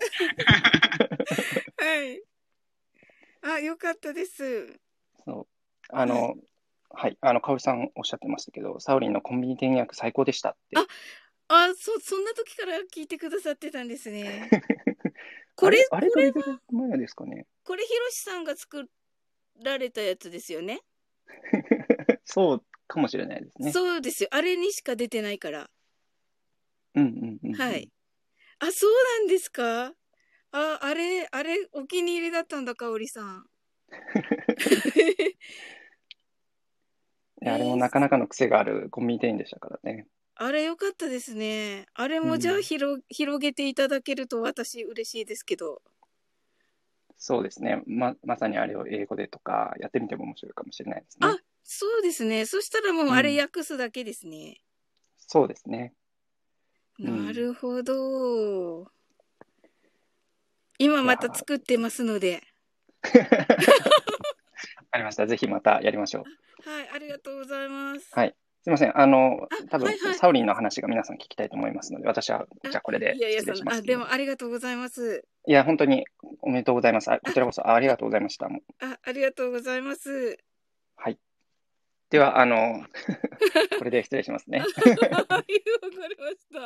[2.02, 2.22] い。
[3.42, 4.80] あ、よかったです。
[5.24, 5.46] そう。
[5.90, 6.34] あの、
[6.90, 10.78] はい、あの、かおりさんおっしゃってましたけど、サオリンのコンビニ店役最高でしたって。
[10.78, 10.86] あ
[11.48, 14.48] あ、そ、そんな時から聞いてくださってたんですね。
[15.56, 16.32] これ、あれ、あれ
[16.70, 17.46] 前ですかね。
[17.62, 18.88] これ、ひろしさんが作
[19.62, 20.80] られたやつですよね？
[22.24, 23.72] そうかもしれないですね。
[23.72, 24.28] そうですよ。
[24.32, 25.70] あれにしか出てないから。
[26.94, 27.54] うんうんうん。
[27.54, 27.90] はい。。
[28.58, 29.94] あ、そうなんですか？
[30.50, 33.46] あ、あれ、あれ、お気に入りだったんだ、かおりさん。
[37.46, 40.06] あれもなかなかの癖があるコンビニ店員でしたからね。
[40.36, 41.86] あれよかったですね。
[41.94, 45.82] あれもじゃあうん広、広げていただけると私嬉しいですけど。
[47.16, 47.82] そうですね。
[47.86, 51.28] ま、まさにあれを英語でとかやってみても面白いかもしれないですね。
[51.28, 52.46] あそうですね。
[52.46, 54.60] そしたらもうあれ訳すだけですね。
[55.16, 55.94] そうですね。
[56.98, 58.90] うんなるほど。
[60.78, 62.42] 今また作ってますので。
[63.02, 63.10] わ
[64.90, 65.26] か りました。
[65.26, 66.24] ぜひまたやりましょう。
[66.68, 68.14] はい、ありがとうございます。
[68.14, 68.34] はい。
[68.64, 68.98] すいません。
[68.98, 75.22] あのあ、多分、はいはいサオリンの話が皆さん聞きたいと思いますので、私は、じゃあこれでいやいや、失礼します、そのあ、でもありがとうございます。
[75.46, 76.06] いや、本当に
[76.40, 77.12] おめでとうございます。
[77.12, 78.46] あこちらこそあありがとうございました。
[78.46, 80.38] あ、ありがとうございます。
[80.96, 81.18] はい。
[82.08, 82.86] では、あの、
[83.78, 84.60] これで失礼しますね。
[84.64, 86.60] はい、わかりました。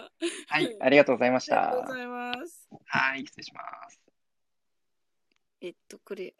[0.46, 0.76] はい。
[0.78, 1.94] ありがとうございましたありがとうご。
[1.94, 2.68] ざいます。
[2.84, 3.26] はい。
[3.26, 4.00] 失礼します。
[5.62, 6.32] えっと、これ、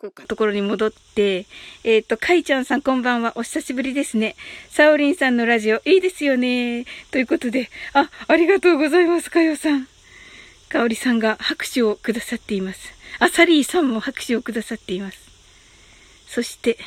[0.00, 0.22] こうか。
[0.26, 1.44] ところに戻って、
[1.84, 3.32] えっと、かいちゃんさんこんばんは。
[3.34, 4.34] お久しぶりですね。
[4.70, 6.86] サオリンさんのラジオいいですよね。
[7.10, 9.86] ということで、あ、ありがとうございます、かよさん。
[10.70, 12.80] かおりさんが拍手をくださっています。
[13.18, 15.18] あ、サリーさんも拍手をくださっています。
[16.28, 16.78] そして、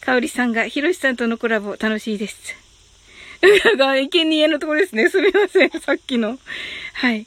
[0.00, 2.54] かおりさんが、ひろしさんとのコラボ楽しいです。
[3.78, 5.08] が、いけにえのところですね。
[5.08, 5.70] すみません。
[5.80, 6.38] さっきの。
[6.92, 7.26] はい。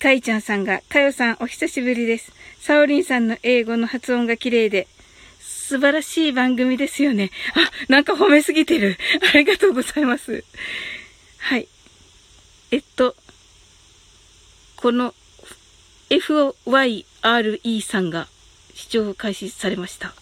[0.00, 2.35] かいちゃんさんが、かよさんお久しぶりです。
[2.66, 4.88] サオリンさんの英語の発音が綺麗で、
[5.38, 7.30] 素晴らしい番組ですよね。
[7.54, 8.98] あ、なんか褒めすぎてる。
[9.32, 10.42] ありがとうございます。
[11.38, 11.68] はい。
[12.72, 13.14] えっと、
[14.74, 15.14] この
[16.10, 18.26] FYRE さんが
[18.74, 20.12] 視聴開始されました。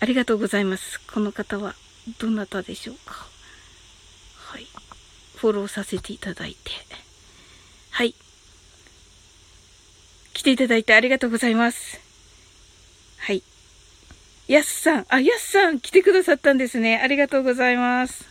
[0.00, 0.98] ありがとうございます。
[1.02, 1.74] この方は
[2.18, 3.28] どなたでしょうか
[4.38, 4.66] はい。
[5.34, 6.70] フォローさせていただいて。
[7.90, 8.14] はい。
[10.36, 11.98] 来ていただいてありがとうございます。
[13.16, 13.42] はい。
[14.48, 17.00] やすさん、あ、やすさん来てくださったんですね。
[17.02, 18.26] ありがとうございます。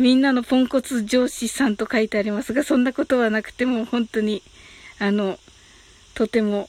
[0.00, 4.42] みんなのポンコツ上司さんと書いてありますが、そんなことはなくても本当に、
[4.98, 5.38] あの、
[6.14, 6.68] とても、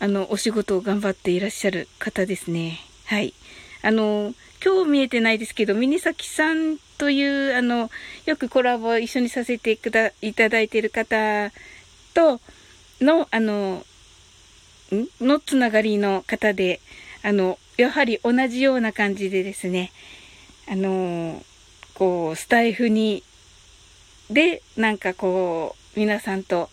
[0.00, 2.78] あの、お仕事を頑張っていらっしゃる方ですね。
[3.06, 3.32] はい。
[3.80, 7.90] あの、今日見えてないですけど、ミニサキさんという、あの、
[8.26, 11.50] よくコラボ一緒にさせてくだいただいている方
[12.12, 12.38] と
[13.00, 13.84] の、あの、
[15.20, 16.80] のつながりの方で、
[17.22, 19.92] あの、やはり同じような感じでですね、
[20.68, 21.42] あの、
[21.94, 23.22] こう、スタイフに、
[24.30, 26.70] で、なんかこう、皆さんと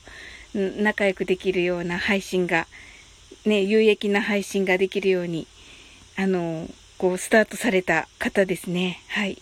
[0.53, 2.67] 仲良くできるような配信が、
[3.45, 5.47] ね、有益な配信ができるように、
[6.17, 9.01] あの、こう、スタートされた方ですね。
[9.07, 9.41] はい。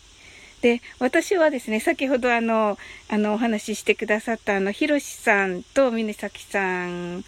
[0.65, 7.23] で、私はですね、先ほどあの、あの、お話ししてくださったあの、ひろしさんとミニサキさん、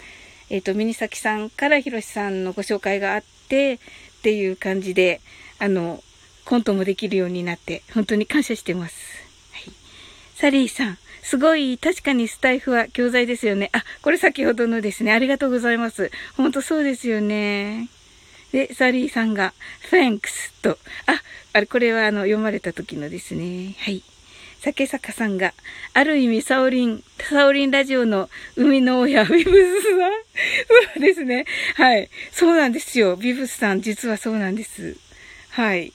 [0.50, 3.80] えっ、ー、と、ミニサキさんからひろしさんのご紹介があって、っ
[4.24, 5.22] ていう感じで、
[5.60, 6.04] あの、
[6.46, 8.96] コントもできるようになって、本当に感謝してます。
[9.52, 9.74] はい。
[10.34, 13.70] サリーさん、すごい、確かにスタイフは教材ですよね。
[13.72, 15.12] あ、これ先ほどのですね。
[15.12, 16.10] ありがとうございます。
[16.38, 17.88] 本当そうですよね。
[18.52, 19.54] で、サリーさんが、
[19.92, 21.22] thanks と、あ、
[21.54, 23.76] あれ、これはあの、読まれた時のですね。
[23.80, 24.04] はい。
[24.62, 25.54] 酒坂さんが、
[25.94, 30.12] ある意味、サオリン、サオリンラジオの生みの親、ビブスさん
[30.94, 31.46] そ うですね。
[31.76, 32.10] はい。
[32.32, 33.16] そうなんですよ。
[33.16, 34.98] ビブスさん、実はそうなんです。
[35.50, 35.94] はい。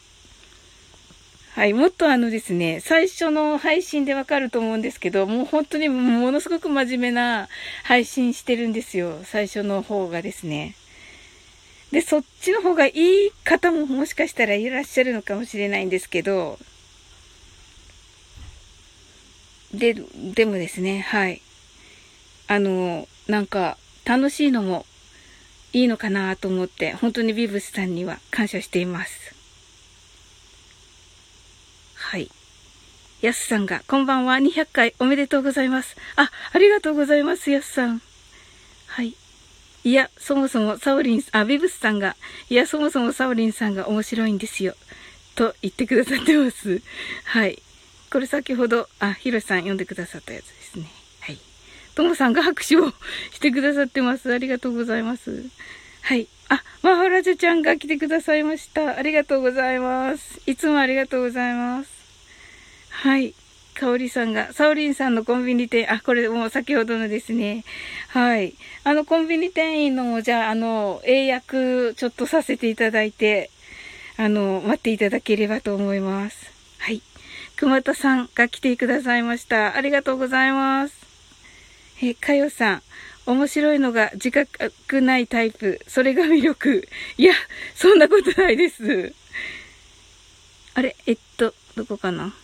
[1.55, 1.75] はい。
[1.75, 7.49] もっとあのですね、最初の配信でわかると思うんですけど、もう本当にものすごく真面目な
[7.83, 9.21] 配信してるんですよ。
[9.25, 10.75] 最初の方がですね。
[11.93, 16.59] で、そっちの方がいい方ももしかしたらいらっしゃるのかもしれないんですけど、
[19.75, 19.95] で、
[20.35, 21.43] でもですね、はい。
[22.49, 24.85] あの、なんか、楽しいのも
[25.73, 29.35] いいのかなと思って、本当にビブスさんには感謝しています。
[31.95, 32.31] はい。
[33.21, 35.97] やすさんが、こんばんは、200回おめでとうございます。
[36.17, 38.03] あ、ありがとうございます、やすさん。
[39.85, 39.93] い。
[39.93, 42.17] や、そもそもサオリン、あ、ビブスさんが、
[42.49, 44.75] いや、そもそもサオリンさんが面白いんですよ。
[45.35, 46.81] と言ってくださってます。
[47.25, 47.63] はい。
[48.11, 50.87] これ先ほど、あ、ヒロシさん読んでくださったやつですね。
[51.21, 51.39] はい。
[51.95, 52.91] ともさんが拍手を
[53.33, 54.33] してくださってます。
[54.33, 55.45] ありがとうございます。
[56.03, 56.29] はい。
[56.49, 58.99] あ、マハラジャちゃんが来てくださいました。
[58.99, 60.41] ありがとうございます。
[60.47, 61.91] いつもありがとうございます。
[62.91, 63.35] はい。
[63.75, 67.65] かおりさんが、サオリンさんのコンビニ店、あ、これもう先ほどのですね。
[68.09, 68.55] はい。
[68.85, 73.51] あの、コンビニ店員の、じゃあ、あの、英訳、ちょっとさせていただいて、
[74.17, 76.53] あの、待っていただければと思います。
[76.79, 77.03] はい。
[77.57, 79.77] 熊田さんが来てくださいました。
[79.77, 80.95] ありがとうございます。
[82.03, 82.83] え、かよさん。
[83.25, 85.81] 面白いのが自覚ないタイプ。
[85.87, 86.89] それが魅力。
[87.17, 87.35] いや、
[87.75, 89.15] そんなことないです。
[90.75, 92.35] あれ、えっと、どこかな？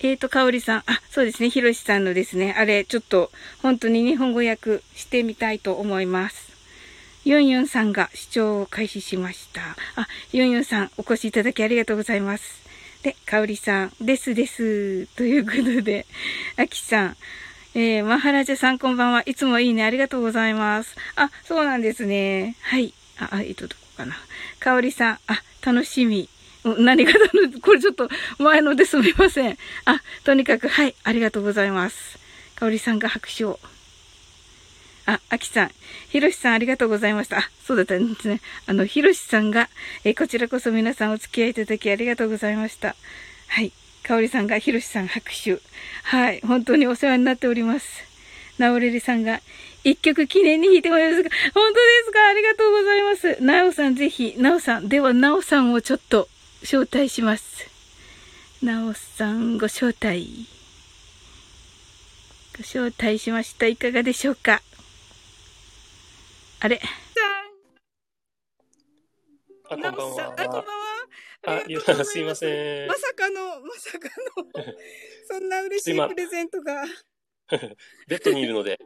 [0.00, 0.78] えーと、かおりさん。
[0.86, 1.50] あ、そうですね。
[1.50, 2.54] ひろしさんのですね。
[2.56, 3.32] あれ、ちょっと、
[3.62, 6.52] 本当に日本語訳してみたいと思います。
[7.24, 9.60] ユンユンさんが視聴を開始しました。
[9.96, 12.62] あ、ユンユンさん、お越しいただきありがとうございます。
[13.02, 15.06] で、かおりさん、ですです。
[15.16, 16.06] ということで、
[16.56, 17.16] あきさん、
[17.74, 19.22] えー、マハラジャさんこんばんは。
[19.26, 19.84] いつもいいね。
[19.84, 20.96] ありがとうございます。
[21.16, 22.56] あ、そうなんですね。
[22.62, 22.94] はい。
[23.18, 24.16] あ、えっと、どこかな。
[24.60, 26.28] かおりさん、あ、楽しみ。
[26.76, 29.58] 何がの、これちょっと前のですみません。
[29.84, 32.18] あ、とにかく、はい、ありがとうございます。
[32.56, 33.58] かおりさんが拍手を。
[35.06, 35.70] あ、あきさん、
[36.10, 37.38] ひろしさんありがとうございました。
[37.38, 38.40] あ、そうだったんですね。
[38.66, 39.70] あの、ひろしさんが、
[40.04, 42.94] えこちらこそ皆さんお付き合いいただきありがとうございました。
[43.46, 43.72] はい。
[44.02, 45.58] かおりさんが、ひろしさん拍手。
[46.02, 46.40] はい。
[46.46, 47.86] 本当にお世話になっております。
[48.58, 49.40] なおれりさんが、
[49.84, 52.28] 一曲記念に弾いてもらえますか本当ですか？
[52.28, 53.42] ありがとうございます。
[53.42, 56.28] なおさんぜひ、なおさん、ではなおさんをちょっと
[56.62, 57.68] 招待します。
[58.62, 60.46] なおさん、ご招待。
[62.56, 63.66] ご招待しました。
[63.66, 64.62] いかがでしょうか？
[66.60, 66.80] あれ？
[69.70, 70.34] あ、こんばんは。
[70.36, 70.64] あ、こんばんは。
[71.46, 72.88] あ、いや、すいません。
[72.88, 74.46] まさかの、まさかの、
[75.28, 76.84] そんな嬉しいプレゼントが。
[78.08, 78.78] ベッドにいるので、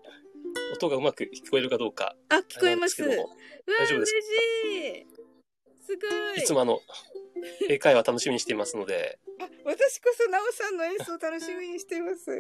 [0.74, 2.14] 音がうまく聞こえるかどうか。
[2.28, 3.02] あ、聞こえます。
[3.02, 3.08] 大
[3.86, 4.12] 丈夫です。
[4.12, 5.11] 嬉しい。
[5.82, 6.40] すごい。
[6.40, 6.80] いつもあの、
[7.68, 9.18] 英会話楽しみにしていますので。
[9.40, 12.30] あ、私こそ、なおさんの演奏楽しみにしています。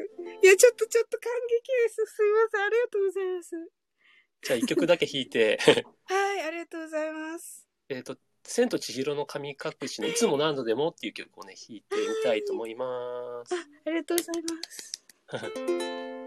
[0.42, 2.06] いや、ちょっとちょっと感激です。
[2.06, 2.62] すいません。
[2.62, 3.70] ありがとうございます。
[4.42, 5.58] じゃあ、一曲だけ弾いて
[6.04, 7.68] はい、ありがとうございます。
[7.88, 13.54] えっと、千と千尋の神隠しのいつも何度でもっていう曲をね、弾いてみたいと思います。
[13.54, 16.12] あ、ありがとうございます。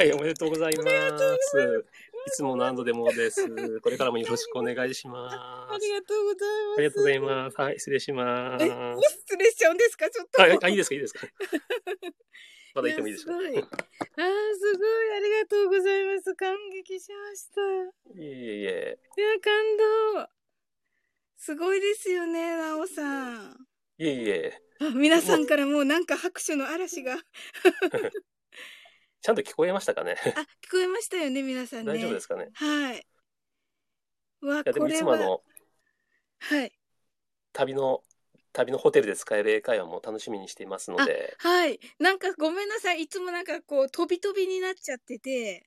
[0.00, 1.84] はい、200回おめでとうございます。
[2.26, 3.46] いつも何度でもです。
[3.80, 5.36] これからもよろしくお願いします。
[5.36, 6.78] ありがとうございます。
[6.78, 7.60] ありがとうございます。
[7.60, 8.64] はい、失礼します。
[8.64, 10.08] 失礼しちゃうんですか？
[10.08, 10.40] ちょっと。
[10.40, 11.26] あ、あいいですか、いいですか？
[12.74, 13.32] まだ言ってもいいですか？
[13.34, 13.58] やすごい。
[13.58, 15.16] あー、すごい。
[15.16, 16.34] ありがとうございます。
[16.34, 17.60] 感激しました。
[18.18, 18.98] いいえいえいえ。
[19.20, 19.76] や、感
[20.16, 20.28] 動。
[21.36, 23.66] すごいですよね、なおさん。
[23.98, 24.62] いえいえ。
[24.80, 27.18] あ皆さんからもうなんか拍手の嵐が。
[29.22, 30.16] ちゃんと聞こえましたかね？
[30.36, 31.92] あ、聞こえましたよね、皆さんね。
[31.92, 32.48] 大丈夫ですかね？
[32.54, 33.06] はい。
[34.40, 34.98] わ、これは。
[35.00, 35.42] つもあの、
[36.40, 36.72] はい。
[37.52, 38.02] 旅の、
[38.52, 41.36] 旅のホテルで使える英会話も楽しみにしていますので。
[41.38, 41.78] はい。
[41.98, 43.02] なんかごめんなさい。
[43.02, 45.66] いつもなんかこう、飛び飛びになっちゃってて。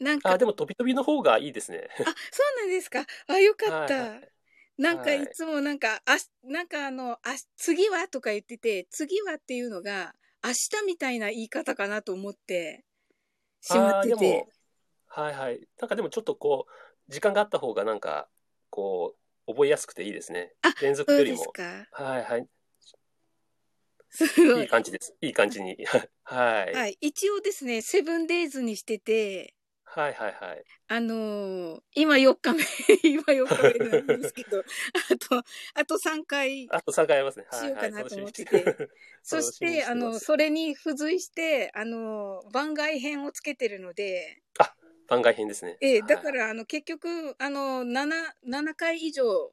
[0.00, 1.88] なんか、あ、でも飛び飛びの方がいいですね。
[2.04, 3.04] あ、そうなんですか？
[3.26, 3.74] あ、よかった。
[3.74, 4.28] はいはい
[4.78, 7.18] なんかはいいつもなんか、あし、なんかあの、あ、
[7.56, 8.06] 次は？
[8.06, 9.34] とか言ってて、次は？
[9.34, 10.14] っていうのが、
[10.44, 12.84] 明日みたいな言い方かなと思って
[13.60, 14.46] しまってて。
[15.06, 15.60] はいはい。
[15.80, 18.28] なんかでもちょっとこう、時間があった方がなんか、
[18.70, 19.16] こ
[19.46, 20.74] う、覚えやすくていいですねあ。
[20.82, 21.44] 連続よりも。
[21.46, 21.62] か。
[21.92, 22.46] はいはい。
[24.10, 24.68] すごいいい。
[24.68, 25.14] 感じです。
[25.20, 25.76] いい感じに。
[26.22, 26.74] はい。
[26.74, 26.98] はい。
[27.00, 29.54] 一応ですね、セブンデイズにしてて、
[29.88, 30.64] はいはいはい。
[30.88, 32.62] あのー今4日目、
[33.04, 35.42] 今4日目なんですけど、あと、
[35.74, 37.46] あと3回、あと3回ありますね。
[37.50, 37.66] はいはい。
[37.66, 38.88] しようかなと思ってて楽しみにして
[39.22, 44.42] そして、あの、それに付随して、あの、番外編をつけてるので、
[45.08, 45.78] 番外編ですね。
[45.80, 49.52] ええ、だはいから、あの、結局、あの、7、7回以上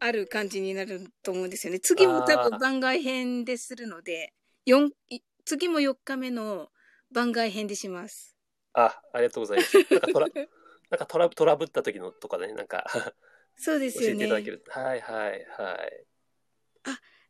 [0.00, 1.80] ある感じになると思うんですよね。
[1.80, 4.34] 次も多あー分番外編でするので、
[4.66, 6.70] 四い次も4日目の
[7.10, 8.31] 番外編でします。
[8.74, 9.76] あ、ありがとうございます。
[9.90, 10.28] なんかトラ、
[10.90, 12.84] なんかトラトラブった時のとかね、なんか
[13.56, 14.56] そうですよ教えていただけね。
[14.56, 14.64] る。
[14.68, 16.04] はいはいはい。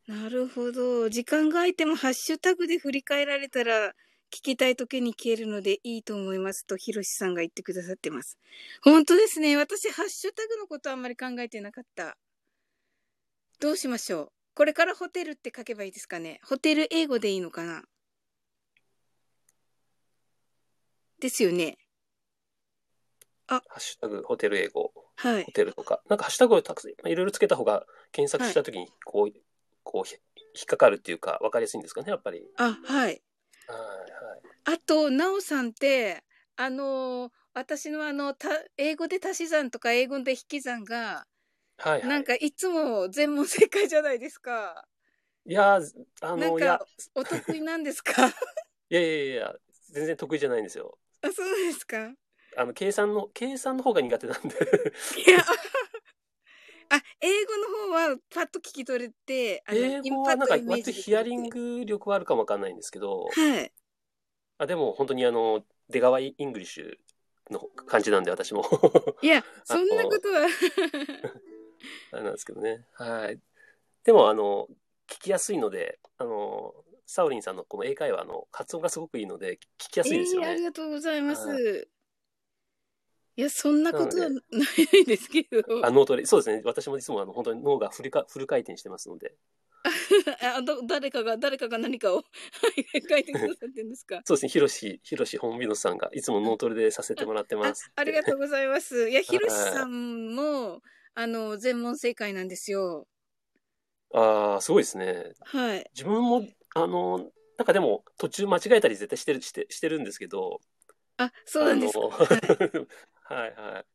[0.07, 1.07] なるほど。
[1.07, 3.93] 時間が空いてもハッシュタグで振り返られたら、
[4.31, 8.37] 聞きたい時に消えるのでいいと思いますと、ひろしさんが言ってくださってます。
[8.81, 9.55] 本当ですね。
[9.55, 12.17] 私、ハッシュタグのことあんまり考えてなかった。
[13.61, 14.31] どうしましょう。
[14.55, 16.41] これからホテルって書けばいいですかね。
[16.43, 17.83] ホテル英語でいいのかな
[21.23, 21.77] ですよね。
[23.67, 25.51] ハッシュタグ、ホテル英語、はいホ。
[25.51, 26.01] テルとか。
[26.09, 29.39] なんかハッシュタグをたくさん、いろいろつけた方が、検索した時に、こう、
[29.83, 30.15] こう、ひ
[30.55, 32.45] 引っかかるっていうか、わかりやすいんですかね、やっぱり。
[32.57, 33.21] あ、はい。
[33.67, 33.77] はい
[34.25, 34.41] はい。
[34.65, 36.23] あと、なおさんって、
[36.55, 41.27] あの、私のあの、た英語で足し算とか英語で引き算が、
[41.77, 42.07] はいはい。
[42.07, 44.87] なんかいつも全問正解じゃないですか。
[45.45, 48.13] いやー、あの、なんか、お得意なんですか？
[48.27, 48.31] あ、
[48.89, 49.55] いやいやいや、
[49.91, 50.97] 全然得意じゃないんですよ。
[51.31, 52.13] そうですか
[52.57, 54.55] あの、計算の、計算の方が苦手なんで。
[55.25, 55.39] いや、
[56.89, 63.71] あ、英語の方はパッと聞き取れて、あの英語はなんか、割とヒアリング力はあるかもわかんないんですけど、はい。
[64.59, 66.97] あでも本当にあの、出川イングリッシュ
[67.51, 68.63] の感じなんで、私も。
[69.21, 70.47] いや、 そんなことは。
[72.11, 72.85] あれなんですけどね。
[72.93, 73.39] はい。
[74.03, 74.67] でも、あの、
[75.07, 76.73] 聞きやすいので、あの、
[77.13, 80.65] サウリンさんのこの英会話の発音がすごくいいので、聞きやすいですよええありね。
[80.65, 84.37] がとうございます。、はいや、そんなことはな
[84.99, 85.85] いですけど。
[85.85, 86.61] あ、脳トレ、そうですね。
[86.65, 89.35] 私もいつもあの、本当に脳がフルか フル回転してますので。
[90.41, 92.23] あど誰かが、誰かが何かをは
[92.77, 94.21] い書いてくださってるんですか？
[94.25, 94.49] そうですね。
[94.49, 97.91] ヒロシ、ヒロシ本美野さんがいつも脳トレでさせてもらってあます。
[97.95, 99.09] ありがとうございます。
[99.09, 100.81] いや、ひろしはいさんも、
[101.15, 103.07] あの、全問正解なんですよ。
[104.13, 105.33] ああ、すごいですね。
[105.41, 105.89] はい。
[105.93, 106.45] 自分も、
[106.75, 110.59] あの、なんかでも、途中間違えたり絶対してる、して、してるんですけど、
[111.17, 111.99] あ、そうなんですか。
[111.99, 112.09] あの
[113.23, 113.85] はいはい。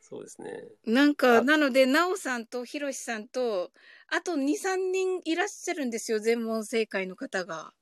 [0.00, 0.68] そうですね。
[0.86, 3.72] なんか、あなので、なおさんとひろしさんと、
[4.08, 7.72] あと2、3人いらっしゃるんですよ、全問正解の方が。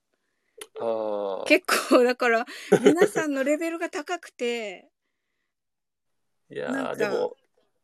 [0.81, 2.47] ああ、結構、だから、
[2.83, 4.89] 皆さんのレベルが高くて、
[6.51, 7.37] いやでも、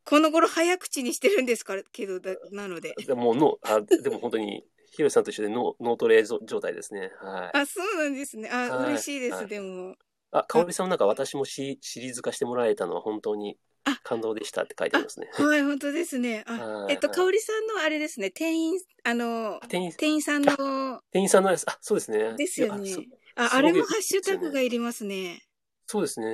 [0.05, 2.95] この頃早口にしてるんですから、けど、だなので。
[3.07, 7.13] でも脳、あ、でも本当に、ヒロシさんと一緒で脳、脳トレ状状態ですね。
[7.21, 7.59] はい。
[7.59, 8.51] あ、そうなんですね。
[8.51, 9.95] あ、はい嬉しいです、はいでも。
[10.33, 15.29] あ、かおりさんもなんか私もシシリーズ化してもらえたのは本当にあ感動でしたって書いてますね。
[15.33, 16.45] はい、本当ですね。
[16.47, 22.35] あ、はいえっと、はいかおりさんのあれですね、店員、あの、店員、店員さんの、店員さんのあ、そうですね。
[22.37, 22.91] ですよね
[23.37, 25.43] あ、あれもハッシュタグがいりますね。
[25.87, 26.27] そそうですね。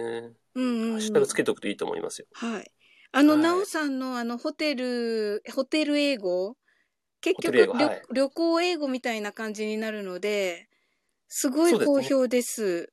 [0.55, 0.93] うんうん、うん。
[0.93, 2.27] ハッシュタグつけておくといいと思いますよ。
[2.33, 2.71] はい。
[3.13, 6.57] あの、はいなおさんのあの、ホテル、ホテル英語
[7.21, 10.69] 結局、旅はい旅行英語みたいな感じになるので、
[11.29, 12.93] すごいそうですね好評です。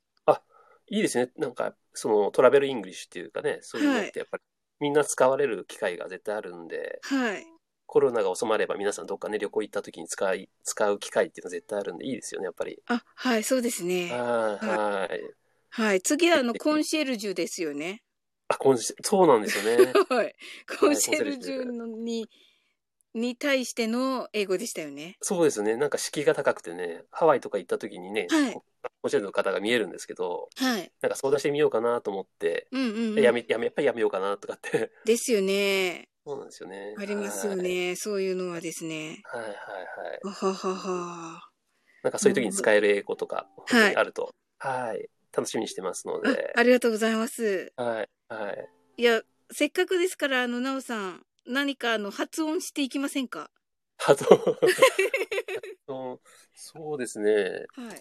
[0.93, 1.31] いいですね。
[1.37, 4.43] なんか、そのトラベルイングリッシュっていうかね、そういうのはいってやっぱり
[4.79, 7.45] みんな使われる機会が絶対あるんで、はい。
[7.85, 12.79] コロナが収まれば皆さんどっかね、旅行行った時に使い、使う機会っていうのは絶対あるんでいいですよね、やっぱり。
[12.87, 14.09] あ、はい、そうですね。
[14.09, 15.35] はい、はい。
[15.69, 16.01] はい。
[16.01, 18.03] 次は、あの、 コンシェルジュですよね。
[18.47, 19.93] あ、今週、そうなんですよね。
[20.09, 20.35] はい。
[20.79, 22.27] コンシェルジュのに、
[23.13, 25.17] に対しての英語でしたよね。
[25.21, 25.75] そうですね。
[25.75, 28.53] なんか敷居が高くてね、ハワイとか行った時にね、はい
[29.01, 30.91] コンシェルジュの方が見えるんですけど、はい。
[31.01, 33.23] なんか相談してみようかなと思って、うんうん、うん。
[33.23, 34.91] やめ、やめ、やっぱりやめようかなとかって。
[35.05, 36.09] ですよね。
[36.25, 36.95] そうなんですよね。
[36.97, 37.95] ありますよね。
[37.95, 39.21] そういうのはですね。
[39.23, 39.41] はい。
[39.41, 39.55] はいはい
[40.23, 41.49] はははは。
[42.03, 45.09] なんかそういう時に使える英語とか、はいあると、はい。
[45.35, 47.71] 楽しみにしてますのあで、ありがとうございます。
[47.75, 48.09] はい。
[48.29, 48.69] はい。
[48.97, 53.49] いや、せっかくですから、あの、なおさん、何かあの、発音していきませんか？
[54.05, 54.59] あと、
[56.53, 57.65] そうですね。
[57.75, 57.99] はい。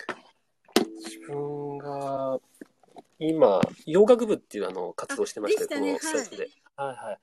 [1.04, 2.38] 自分が、
[3.18, 6.48] 今、洋楽部っていうあの活動してまして、あでこの施設で。
[6.76, 7.18] はいはい。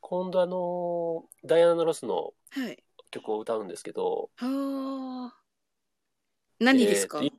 [0.00, 2.82] 今度あの、ダイアナ・ロスのはい。
[3.10, 5.40] 曲を歌うんですけど、はあ。
[6.58, 7.32] 何ですか、えー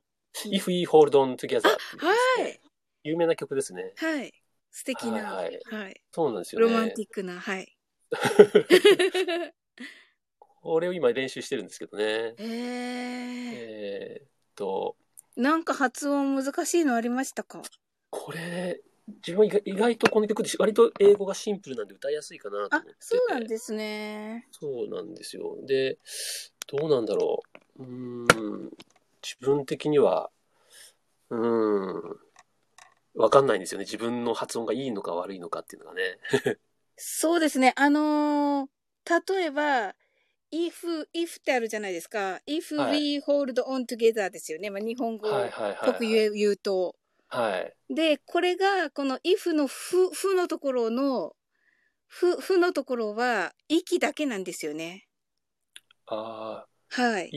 [0.50, 2.14] If We Hold On Together ねは
[2.48, 2.60] い。
[3.02, 3.92] 有名な曲ですね。
[3.96, 4.32] はい。
[4.70, 6.02] 素敵な、ははいい、はい。
[6.12, 6.66] そうなんですよね。
[6.68, 7.77] ロマンティックな、はい。
[10.60, 12.04] これを今練習してるんですけどね。
[12.04, 12.38] えー、
[13.54, 14.96] えーっと、
[15.36, 17.62] なんか発音難しいのありましたか？
[18.10, 24.48] これ、自分は意外とこの曲で割と英語がシンプルなんで歌いやすいかなとあ思ってて。、そうなんですね。
[24.52, 25.56] そうなんですよ。
[25.66, 25.98] で、
[26.66, 27.42] どうなんだろ
[27.78, 27.82] う。
[27.82, 28.70] うーん、
[29.22, 30.30] 自分的には、
[31.30, 32.20] うーん、
[33.14, 33.84] わかんないんですよね。
[33.84, 36.18] 自分の発音がいいのか悪いのかっていうのがね。
[36.98, 37.72] そうですね。
[37.76, 38.68] あのー
[39.26, 39.94] 例えば、
[40.52, 42.40] if, if ってあるじゃないですか。
[42.46, 44.70] if はい we hold on together ですよね。
[44.70, 46.96] まあ、日本語はいはいはい、言うと。
[47.28, 47.74] はい。
[47.90, 51.36] で、これが、この if のふ、ふのところの、
[52.08, 55.08] ふ、ふのところは、息だけなんですよね。
[56.06, 57.34] あはい。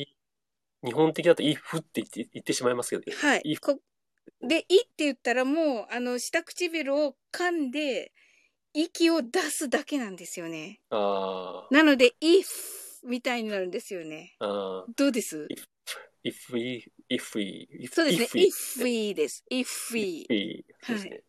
[0.84, 3.44] あ、日本的だと if って言って言ってしまいますけど、はい。
[3.46, 3.80] if こ
[4.42, 8.14] で、いって言ったらもう、あの、下唇を噛んで、
[8.74, 10.80] 息を出すだけなんですよね。
[10.90, 12.46] あなので、if
[13.04, 14.36] みたいになるんですよね。
[14.40, 15.48] どうです
[16.24, 18.44] if we, if we, if, そうですね。
[18.44, 19.44] if we, if we です。
[19.52, 20.34] if we if。
[20.34, 21.24] we ですね。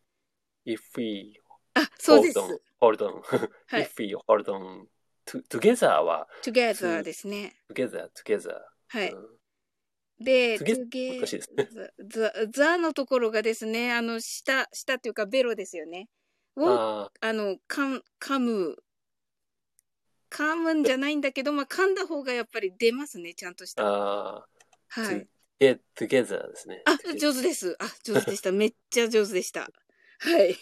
[0.67, 1.41] if we
[1.75, 2.39] あ、そうです。
[2.39, 3.23] on, hold on,
[3.67, 4.87] はい if we hold on
[5.27, 7.57] to, together は together ですね。
[7.71, 8.61] together, together.
[8.89, 9.11] はい。
[9.11, 9.27] うん
[10.21, 11.69] で、together 難しいですね。
[12.09, 16.09] ザ、ザのところがですね、あの、下、下っていうかベロですよね。
[16.57, 18.77] を、ああの、かん、噛む。
[20.31, 23.87] 噛むんじゃないんだけど、まあ、噛んだ方がやっぱり出ますね、ちゃんとしあ、た。
[23.87, 24.49] ああ、
[24.89, 25.29] はい。
[25.61, 26.83] get together ですね。
[26.87, 27.77] あ、上手です。
[27.79, 28.51] あ、 上手でした。
[28.51, 29.69] めっちゃ上手でした。
[30.19, 30.57] はい。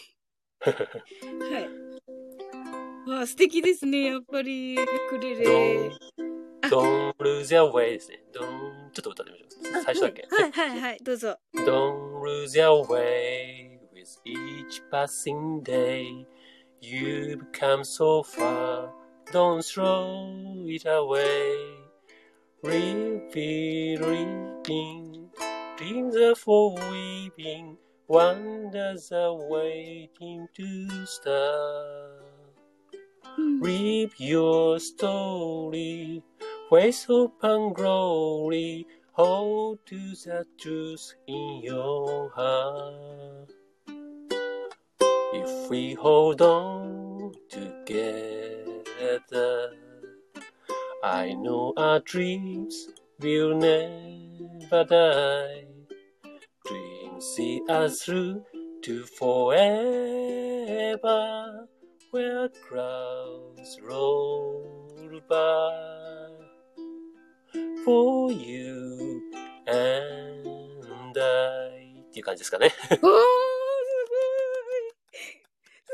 [0.59, 3.09] はい。
[3.09, 4.75] わあ、素敵ですね、やっぱり。
[4.77, 5.91] ウクレレ don't,
[6.69, 8.23] don't lose your way ですね。
[8.33, 9.83] don't ちょっと歌ってみましょう。
[9.83, 10.27] 最初だけ。
[10.29, 11.39] はいはいはい、どうぞ。
[11.55, 13.50] Don't lose your way
[14.01, 16.25] with each passing day.
[16.81, 18.91] You become so far.
[19.31, 21.55] Don't throw it away.
[22.63, 25.29] Reaping, reaping,
[25.77, 27.77] dreams are for weeping.
[28.07, 32.23] Wonders are waiting to start.
[33.23, 33.61] Hmm.
[33.61, 36.23] Reap your story,
[36.69, 43.60] face hope and glory, hold to the truth in your heart
[45.32, 48.82] If we hold on together,
[51.02, 52.88] I know our dreams
[53.20, 55.66] will never die.
[56.66, 58.44] Dreams see us through
[58.82, 59.66] to forever
[62.10, 64.76] where clouds roll
[65.28, 66.26] by
[67.84, 69.22] for you
[69.66, 72.72] and I っていう感じですかね。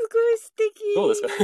[0.09, 0.37] ごい。
[0.37, 0.95] 素敵。
[0.95, 1.27] どうですか？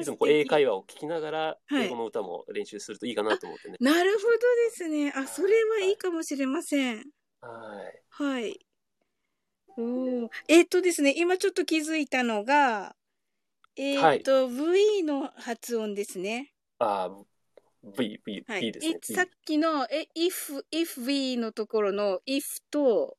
[0.00, 3.76] いつもこう英会話を聞きながら、はい英語の歌も練習するといいかなと思ってね。
[3.80, 4.38] なるほどで
[4.72, 5.12] すね。
[5.14, 7.04] あ、それはいいかもしれません。
[7.40, 8.02] はい。
[8.08, 8.58] はい。
[9.76, 12.96] おーえっとですね、今ちょっと気づいたのが、
[13.76, 16.52] えっと、V の発音ですね。
[16.78, 17.24] あー
[17.96, 18.60] V、V、はい。
[18.62, 19.14] V ですねい。
[19.14, 23.16] さっきの、え、if, if we のところの if と、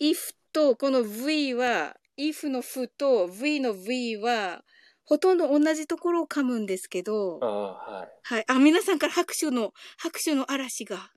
[0.00, 4.64] if と、この V は、if の f と V の V は、
[5.04, 8.08] ほとんど同じところを噛むんですけどあ、ーはい。
[8.22, 8.44] はい。
[8.46, 11.10] あ、皆さんから拍手の、拍手の嵐が。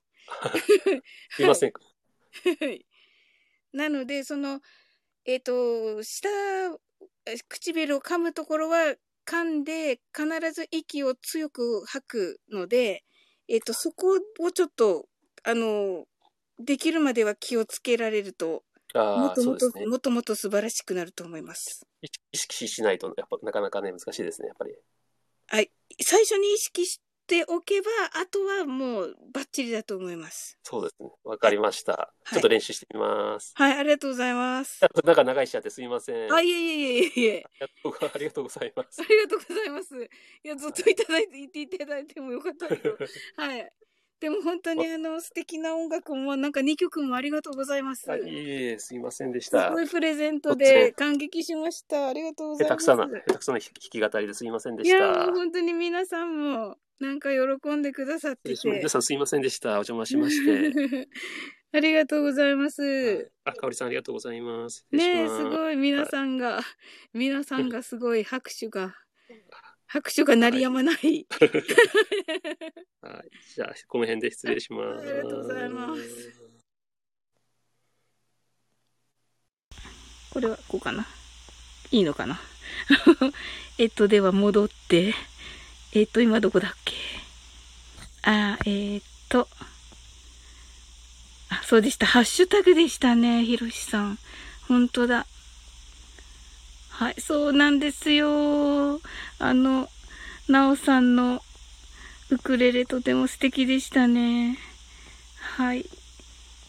[1.31, 1.73] す いません。
[2.59, 2.85] はい
[3.73, 4.59] なので、その、
[5.25, 6.27] えっ、と、下、
[7.25, 13.03] え唇を噛むところは噛んで、必ず息を強く吐くので、
[13.47, 15.07] えっ、と、そこをちょっと、
[15.43, 16.05] あの、
[16.59, 18.63] できるまでは気をつけられると、
[18.93, 19.85] もっともっと、ね。
[19.85, 21.85] もっともっと素晴らしくなると思います。
[22.01, 24.75] 意識しないと、やっぱなかなかね、難しいですね、やっぱり。
[25.47, 25.71] はい。
[26.01, 30.57] 最初に意識しておけば、あとはもうバッチリだと思います。
[30.63, 31.09] そうですね。
[31.23, 32.13] わかりました。
[32.27, 33.53] いちょっと練習してみます。
[33.55, 34.81] はい、ありがとうございます。
[35.05, 36.33] なんか長いしちゃってすみません。
[36.33, 37.43] あ、いえいえいえいえいえ。
[37.45, 39.05] ありがとうありがとうございますあ。
[39.05, 40.09] りがとうございます。
[40.43, 42.97] いや、ずっといただいて、言っていただいてもよかったけど。
[43.37, 43.73] はい。
[44.21, 48.09] でも本当にあの、素敵な音楽も、なんか2曲もありがとうございます。
[48.09, 49.81] あいえいえ、すみませんでしすたご。
[49.81, 52.07] いプレゼントでで感激しました。
[52.07, 52.85] ありがとうございます。
[52.85, 55.35] 下手くそな、下手くそな弾き語りですみませんでしいや、たもう。
[55.35, 58.87] 本当に皆さんも、なんか喜んでくださってて皆。
[58.89, 59.69] さんすみませんでした。
[59.71, 61.09] お邪魔しまして。
[61.73, 63.31] ありがとうございます。
[63.43, 64.85] あ、かおりさんありがとうございます。
[64.91, 66.61] ねすごい、皆さんが、
[67.13, 68.93] 皆さんがすごい拍手が、
[69.91, 70.95] 拍手が鳴りやまない。
[71.01, 71.25] はい。
[73.53, 75.09] じゃあ、この辺で失礼します。
[75.09, 76.01] ありがとうございます
[80.29, 81.05] これはこうかな？
[81.91, 82.39] いいのかな？
[83.77, 85.13] えっと、では戻って、
[85.91, 86.93] えっと、今どこだっけ？
[88.21, 89.49] あー、えっと、
[91.49, 92.05] あ、そうでした。
[92.05, 94.17] ハッシュタグでしたね、ひろしさん。
[94.69, 95.27] 本当だ。
[97.01, 99.01] はい、そうなんですよ。
[99.39, 99.89] あの、
[100.47, 101.41] なおさんの
[102.29, 104.59] ウクレレとても素敵でしたね。
[105.39, 105.89] はい。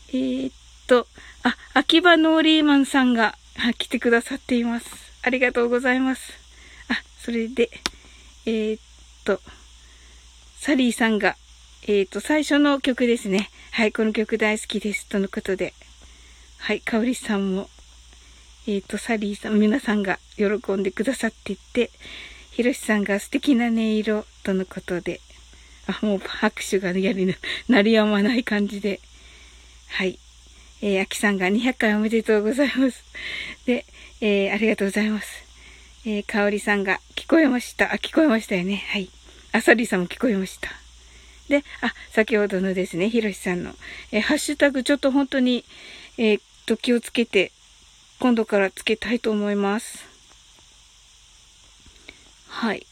[0.08, 0.54] えー、っ
[0.86, 1.06] と、
[1.42, 3.36] あ、秋葉ノーリーマンさんが、
[3.76, 4.86] 来てくださっています。
[5.20, 6.32] ありがとうございます。
[6.88, 7.68] あ、それで、
[8.46, 8.80] えー、っ
[9.26, 9.38] と、
[10.60, 11.36] サリーさんが、
[11.82, 13.50] えー、っと、最初の曲ですね。
[13.72, 15.06] はい、この曲大好きです。
[15.10, 15.74] とのことで。
[16.56, 17.68] はい、かおりさんも、
[18.66, 21.90] えー、っと、サリーさん、皆さんが喜んでくださっていて、
[22.52, 25.20] ひろしさんが素敵な音色とのことで、
[25.86, 27.34] あ、もう拍手がやりな、
[27.68, 29.00] 鳴りやまない感じで。
[29.88, 30.18] はい。
[30.80, 33.02] えー、あきさんが200回おめでとうございます。
[33.66, 33.84] で、
[34.20, 35.28] えー、ありがとうございます。
[36.04, 37.92] えー、かおりさんが聞こえました。
[37.92, 38.84] あ、聞こえましたよね。
[38.88, 39.10] はい。
[39.52, 40.70] あさりさんも聞こえました。
[41.48, 43.74] で、あ、先ほどのですね、ひろしさんの、
[44.12, 45.64] えーハッシュタグちょっと本当に、
[46.16, 47.52] えーっと、気をつけて、
[48.22, 50.06] 今度からつけたいと思います。
[52.46, 52.86] はい。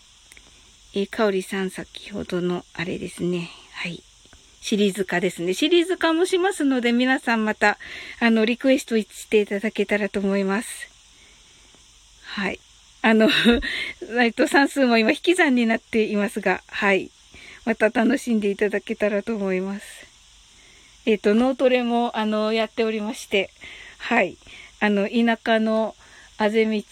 [0.93, 3.49] えー、かおりさん先ほどのあれですね。
[3.75, 4.03] はい。
[4.61, 5.55] シリーズ化ですね。
[5.55, 7.79] シリーズ化もしますので、皆さんまた、
[8.19, 10.89] あの、リクエストしていただけたらと思います。
[12.25, 12.59] はい。
[13.01, 13.31] あの、
[14.21, 17.09] えっと、算数も今引き算になっていますが、はい。
[17.65, 19.87] また楽しんでいただけたらと思います。
[21.07, 23.53] えっと、脳トレも、あの、やっておりまして、
[23.99, 24.37] はい。
[24.81, 25.95] あの、田舎の
[26.39, 26.83] あぜ道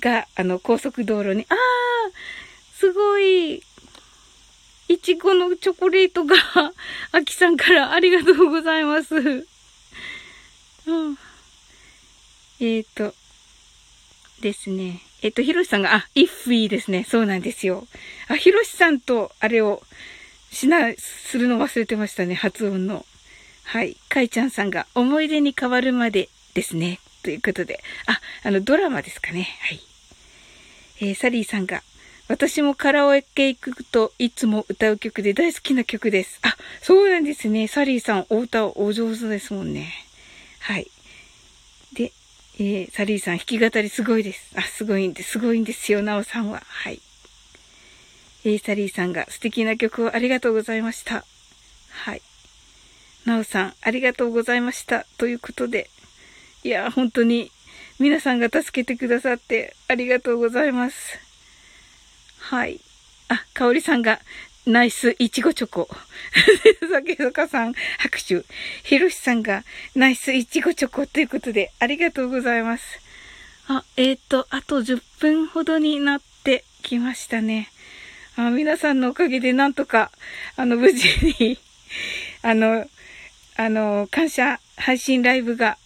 [0.00, 1.58] が、あの、高速道路に、あー
[2.78, 3.62] すごい
[4.90, 6.34] いちごのチョコレートが、
[7.12, 9.14] あきさんからありがとうございます。
[9.16, 11.18] うん。
[12.58, 13.14] えっ、と、
[14.40, 15.00] ですね。
[15.22, 17.06] えっ、と、ひろしさんが、あ、イッフィーですね。
[17.08, 17.86] そうなんですよ。
[18.26, 19.80] あ、ひろしさんと、あれを、
[20.50, 22.34] しな、するの忘れてましたね。
[22.34, 23.06] 発音の。
[23.62, 23.96] はい。
[24.08, 27.00] かいちゃんさんが、思い出に変わるまでですね。
[27.22, 27.82] ということで。
[28.06, 29.48] あ、あの、ドラマですかね。
[29.60, 29.80] はい。
[31.00, 31.82] えーサリーさんが、
[32.28, 36.38] 私もカラオケ行くといつも歌う曲で大好きな曲です。
[36.42, 37.66] あ、そうなんですね。
[37.66, 39.92] サリーさん、お歌お上手ですもんね。
[40.60, 40.90] はい。
[41.92, 42.12] で、
[42.58, 44.52] えーサリーさん、弾き語りすごいです。
[44.54, 45.32] あ、すごいんです。
[45.32, 46.62] すごいんですよ、なおさんは。
[46.66, 47.00] はい。
[48.44, 51.24] えーサリーさんが素敵な曲をありがとうございました。
[51.90, 52.22] はい。
[53.24, 55.04] なおさん、ありがとうございました。
[55.18, 55.90] ということで、
[56.62, 57.50] いや、本当に
[57.98, 61.18] 皆さんが助けてくださってありがとうございます。
[62.38, 62.80] はい。
[63.28, 64.20] あ、かおりさんが、
[64.66, 65.88] ナイスいちごチョコ。
[66.90, 68.44] 酒坂さん、拍手。
[68.82, 72.84] ひろしさんが、ナイスいちごチョコということで、ありがとうございます。
[73.68, 77.70] あ、えっ、と、あと10分ほどになってきましたね。
[78.36, 80.10] あ皆さんのおかげでなんとか、
[80.56, 81.08] あの、無事
[81.38, 81.58] に、
[82.42, 82.88] あの、
[83.56, 85.78] あの、感謝配信ライブが、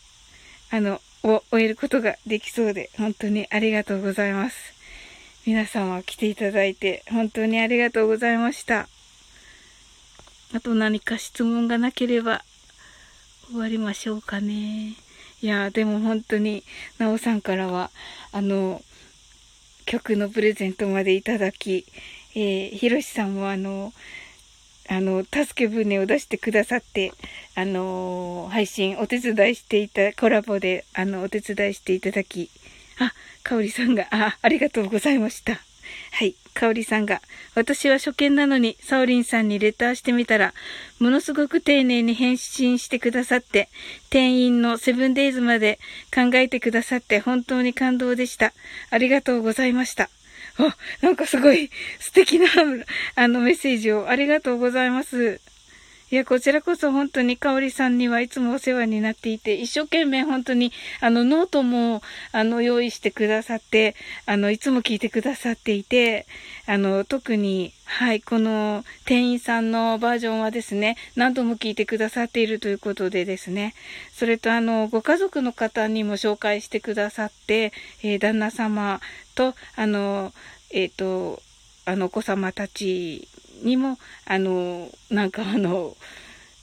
[0.75, 4.57] あの、を終えることができそうで、本当にありがとうございます。
[5.47, 8.89] 皆様来ていただいて、本当にありがとうございました。
[10.53, 12.43] あと何か質問がなければ、
[13.53, 14.95] 終わりましょうかね。
[15.41, 16.65] いや、でも本当に、
[16.99, 17.93] なおさんからは、
[18.33, 18.83] あの、
[19.87, 21.87] 曲のプレゼントまでいただき、
[22.35, 23.93] えーひろしさんもあの、
[24.89, 27.13] あの、助け舟を出してくださって、
[27.55, 32.51] あのー配信お手伝いしていた、コラボで、あの、お手伝いしていただき、
[32.99, 33.13] あ、
[33.43, 35.61] かおりさんが、あ、ありがとうございました。
[36.13, 36.35] はい。
[36.55, 37.21] かおりさんが、
[37.55, 40.55] 私は初見なのに、サオリンさんにレターしてみたら、
[41.01, 43.69] ものすごく丁寧に返信してくださって、
[44.09, 45.79] 店員のセブンデイズまで
[46.15, 48.53] 考えてくださって本当に感動でした。
[48.91, 50.09] ありがとうございました。
[50.59, 52.47] あ、なんかすごい素敵な、
[53.17, 55.41] あのメッセージをありがとうございます。
[56.15, 66.29] いや、こちらこそ本当に香織さんにはいつもお世話になっていて、一生懸命本当に、あの、ノートも、あの、用意してくださって、あの、いつも聞いてくださっていて、
[66.69, 73.75] あの、特に、はい、この店員さんのバージョンはですね、何度も聞いてくださっているということでですね、
[74.13, 77.73] それとあの、ご家族の方にも紹介してくださって、
[78.05, 79.01] えー旦那様
[79.35, 80.33] と、あの、
[80.71, 81.43] えっ、と、
[81.87, 83.27] あの、お子様たち
[83.65, 85.97] にも、あの、なんかあの、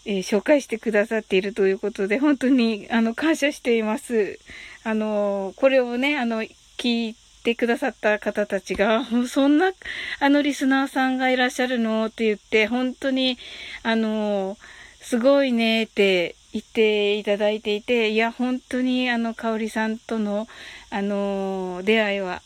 [0.06, 4.40] えー紹介してくださっているということで、本当に、あの、感謝しています。
[4.84, 6.44] あの、これをね、あの、
[6.78, 9.74] 聞いてくださった方たちが、そんな、
[10.20, 13.38] あの、リスナーさんがいらっしゃるのって言って、本当に、
[13.84, 14.58] あの、
[15.02, 20.48] すごいねって言っていただいていて、いや、本当に、あの、香織さんとの、
[20.90, 22.42] あの、出会いは、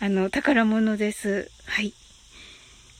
[0.00, 1.50] あの、宝物です。
[1.66, 1.92] はい。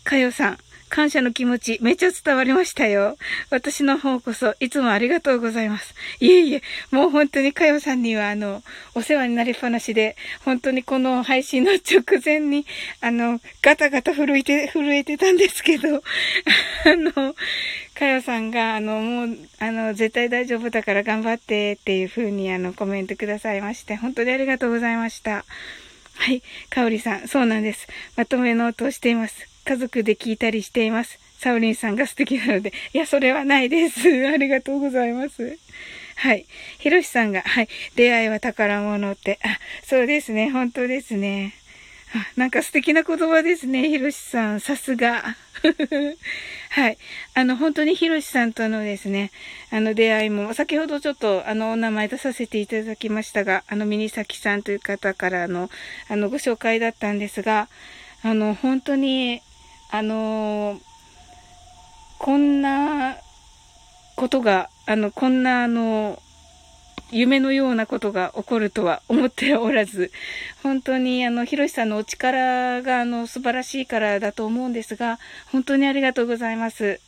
[0.04, 3.16] かよさん、感謝の気持ちめっちゃ伝わりましたよ。
[3.50, 5.94] 私の方こそいつもありがとうございます。
[6.20, 8.62] いえいえ、もう本当にかよさんにはあの、
[8.94, 12.66] お世話になりっぱなしで、本当にこの配信の直前に、
[13.00, 16.02] あの、ガタガタ震えて、震えてたんですけど、
[16.84, 17.34] あの、
[17.94, 25.44] かよさんが、あの、もう、あの、絶対大丈夫だから頑張ってっていう風にあの、コメントくださいまして、本当にありがとうございました。
[26.14, 26.42] はい。
[26.70, 27.88] かおりさん、そうなんです。
[28.16, 29.55] まとめノートをしています。
[29.66, 31.18] 家族で聞いたりしています。
[31.38, 32.72] サオリンさんが素敵なので。
[32.94, 34.00] いや、それはないです。
[34.32, 35.58] ありがとうございます。
[36.14, 36.46] はい。
[36.78, 37.68] ひろしさんが、はい。
[37.96, 39.40] 出会いは宝物って。
[39.42, 40.50] あ、そうですね。
[40.50, 41.54] 本当ですね。
[42.14, 43.88] あなんか素敵な言葉ですね。
[43.88, 45.36] ひろしさん、さすが。
[46.70, 46.98] はい。
[47.34, 49.32] あの、本当にひろしさんとのですね、
[49.70, 55.70] あの出会いも、先ほどちょっとあの、お名前出させていただきましたが、あの、ミニサキさんという方からの、
[56.08, 57.68] あの、ご紹介だったんですが、
[58.22, 59.42] あの、本当に、
[59.90, 60.80] あの、
[62.18, 63.16] こんな
[64.16, 66.22] ことが、あの、こんなあの、
[67.12, 70.10] 夢のようなことが起こるとは思っておらず、
[70.62, 75.18] 本当にあの、ひろしさんのお力があの、素晴らしいからだと思うんですが、
[75.52, 77.00] 本当にありがとうございます。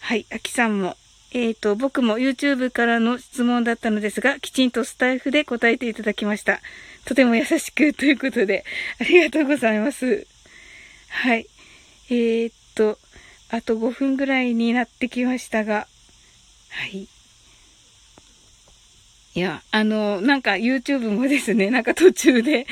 [0.00, 0.96] はい、あきさんも。
[1.32, 6.60] えっ、と、僕も YouTube からの質問だったのですが、きちんとスタイフで答えていただきました。
[7.04, 8.64] とても優しくということで、
[8.98, 10.26] ありがとうございます。
[11.08, 11.46] はい。
[12.10, 12.98] えー、っと、
[13.50, 15.86] あと5分ぐらいになってきましたが、
[16.70, 17.08] はい。
[19.34, 22.66] いや、あの、なんか YouTube もですね、 なんか途中で、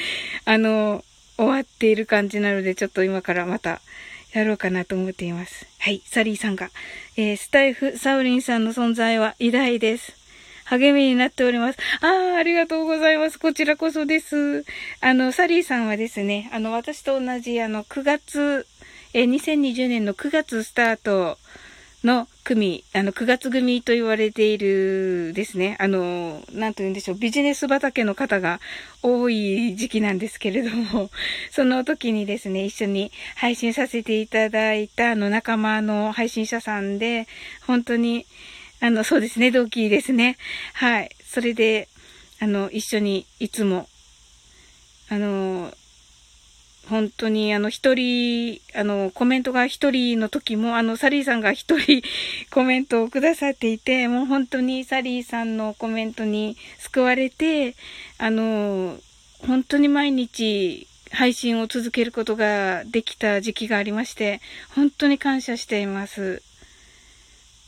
[0.44, 1.04] あの、
[1.36, 3.80] 終わっている感じなので、ちょっと今からまた
[4.32, 5.66] やろうかなと思っています。
[5.78, 6.70] はい、サリーさんが、
[7.16, 10.14] えースタイフ、サウリンさんの存在は偉大です。
[10.64, 11.78] 励みになっております。
[12.00, 13.38] ああ、ありがとうございます。
[13.38, 14.64] こちらこそです。
[15.00, 18.66] あの、サリーさんはですね、あの、私と同じ、あの、9月、
[19.12, 21.38] えー2020年の9月スタート
[22.04, 28.60] の組、あの、9月組と言われているですね、あの、なんと言うんでしょう、ビジネス畑の方が
[29.02, 31.10] 多い時期なんですけれども、
[31.50, 37.26] その時にですね、一緒に配信させていただいた、あの、仲間の配信者さんで、
[37.66, 38.26] 本当に、
[38.80, 40.38] あの、そうですね、同期ですね。
[40.74, 41.10] はい。
[41.26, 41.88] それで、
[42.38, 43.88] あの、一緒にいつも、
[45.08, 45.72] あの、
[46.88, 52.02] 本当にあの一人、あのコメントが一人の時も、あのサリーさんが一人
[52.50, 57.74] コメントをくださっていて、もう本当にサリーさんのコメントに救われて、
[58.18, 58.98] あの、
[59.40, 64.40] 本当に毎日配信を続けることができた時期がありまして、
[64.74, 66.42] 本当に感謝しています。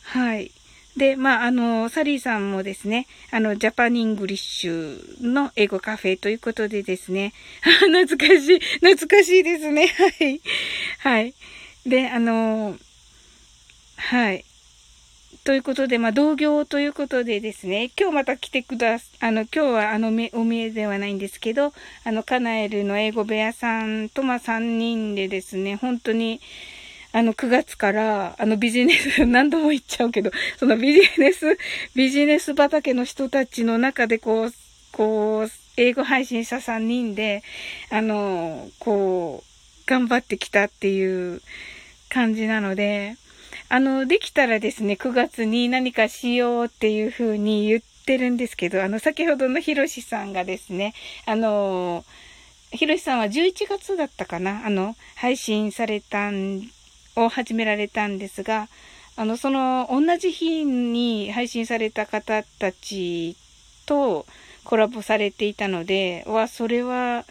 [0.03, 0.53] はい。
[0.99, 7.33] で、まあ、あの、サリーさんもですね、あの、ジャパニングリッシュの英語カフェということでですね、
[7.63, 10.41] 懐かしい、懐かしいですね、 はい。
[10.99, 11.35] はい。
[11.87, 12.77] で、あの、
[13.97, 14.45] はい。
[15.45, 21.73] ということで、まあ、同業ということでですね、今日また来てくだす、あの、今日はあの、お見えではないんですけど、
[22.05, 26.41] あの、カナエルの英語部屋さんと、まあ、3人でですね、本当に、
[27.13, 31.59] あの、9月から、あの、ビジネス、 何度も言っちゃうけど、そのビジネス、
[31.95, 34.55] ビジネス畑の人たちの中で、こう、
[34.93, 37.43] こう、英語配信者3人で、
[37.91, 39.49] あの、こう、
[39.87, 41.41] 頑張ってきたっていう
[42.11, 43.17] 感じなので、
[43.71, 50.95] あの、できたらですね、9月に何かしようっていう風に言ってるんですけど、あの、先ほどのひろしさんがですね、
[51.27, 52.05] あの、
[52.71, 56.63] ひろしさんは11月だったかなあの、配信されたん、
[57.25, 58.69] を始められたんですが、
[59.16, 63.37] あの、その、同じ日に配信された方たち
[63.87, 64.27] と
[64.64, 67.25] コラボされていたので、わ、それは、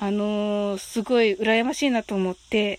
[0.00, 2.78] あのーすごい羨ましいなと思って、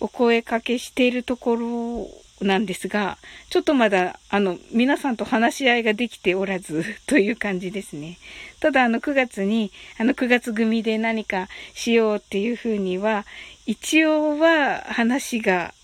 [0.00, 3.18] お声かけしているところなんですが、
[3.48, 8.18] ちょっとまだ、あの、皆さんと話し合いができておらず、という感じですね。
[8.60, 13.24] ただ、あの、9月に、あの、9月組で何かしようっていうふうには、
[13.64, 15.74] 一応は話が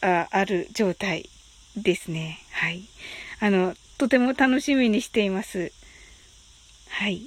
[0.00, 1.28] あある状態
[1.76, 2.38] ですね。
[2.52, 2.82] はい。
[3.40, 5.72] あの、とても楽しみにしています。
[6.88, 7.22] はい。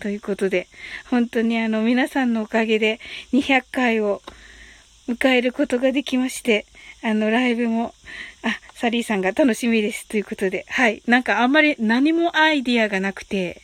[0.00, 0.68] ということで、
[1.10, 3.00] 本当にあの、皆さんのおかげで
[3.32, 4.22] 200回を
[5.08, 6.66] 迎えることができまして、
[7.04, 7.94] あの、ライブも、
[8.42, 10.06] あ、サリーさんが楽しみです。
[10.06, 11.02] ということで、はい。
[11.06, 13.60] なんかあんまり何もアイディアがなくて、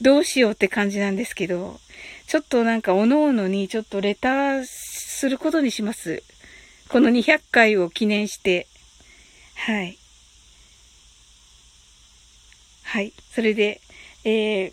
[0.00, 1.80] どうしようって感じなんですけど、
[2.28, 6.22] ちょっとなんか各々にちょっとレターすることにします。
[6.88, 8.68] この200回を記念して、
[9.54, 9.98] はい。
[12.84, 13.12] はい。
[13.32, 13.80] それで、
[14.24, 14.72] えー、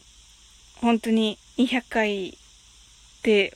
[0.81, 2.33] 本当に200回っ
[3.23, 3.55] て、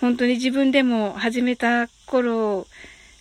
[0.00, 2.66] 本当に自分でも始めた頃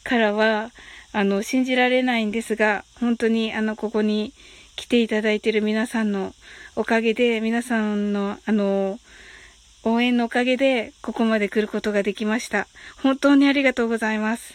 [0.04, 0.72] からは、
[1.14, 4.34] あの、信じられないんですが、本当にあの、ここに
[4.76, 6.34] 来ていただいている皆さんの
[6.76, 9.00] おかげで、皆さんの、あの、
[9.84, 12.68] 応援のおかげで、ここまで来ることができました。
[13.02, 14.54] 本当にありがとうございます。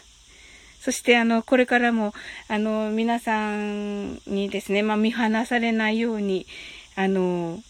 [0.80, 2.14] そして、あの、これからも、
[2.49, 6.47] あの、皆さんにですね、まあ、見放されないように、
[6.94, 7.61] あの、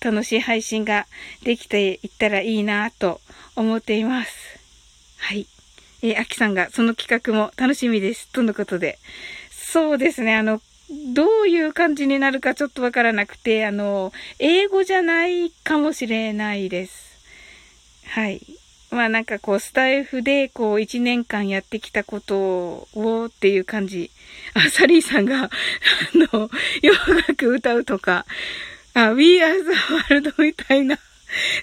[0.00, 1.06] 楽しい配信が
[1.42, 3.20] できていったらいいなと
[3.54, 4.58] 思っています。
[5.18, 5.46] はい。
[6.02, 8.28] えー、アキさんがその企画も楽しみです。
[8.28, 8.98] とのことで。
[9.50, 10.62] そうですね、あの、
[11.12, 17.18] どういう感じになるかちょっとわからなくて、あの、英語じゃないかもしれないです。
[18.06, 18.40] はい。
[18.90, 24.10] まあなんかこう、スタイフでこう、一年間やってきたことをっていう感じ。
[24.54, 25.50] あ、サリーさんが、あ
[26.14, 26.94] の、洋
[27.28, 28.24] 楽歌うとか、
[28.94, 30.98] あ、We Are the World みたいな。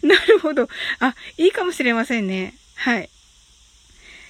[0.03, 0.69] なるほど。
[0.99, 2.53] あ、いいかもしれませんね。
[2.75, 3.09] はい。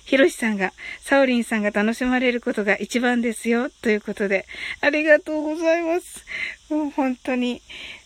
[0.06, 3.72] ひろしさんが、サオリンさんが楽しまれることが一番ですよ。
[3.82, 4.46] ということで、
[4.82, 6.24] ありがとうございます。
[6.70, 7.62] もう本当に、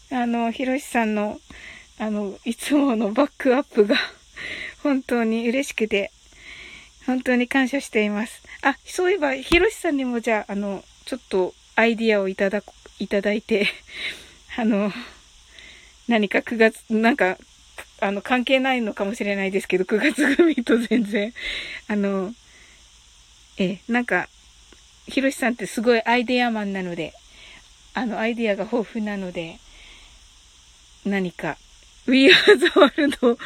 [0.09, 1.39] あの、ひろしさんの、
[1.99, 3.97] あの、いつものバックアップが、
[4.81, 6.11] 本当に嬉しくて、
[7.05, 8.41] 本当に感謝しています。
[8.61, 12.63] あ、そういえば、ひろしさんにもじゃあ、あの、ちょっとアイディアをいただ、
[12.99, 13.67] いただいて、
[14.55, 14.91] あの、
[16.07, 17.37] 何か9月、なんか、
[18.01, 21.33] あの、関係ないのかもしれないですけど、9月組と全然、
[21.87, 22.33] あの、
[23.57, 24.29] え、なんか、
[25.07, 27.13] ひろしさんってすごいアイデアマンなので、
[27.93, 29.59] あの、アイデアが豊富なので、
[31.05, 31.57] 何か、
[32.07, 33.37] We Are the World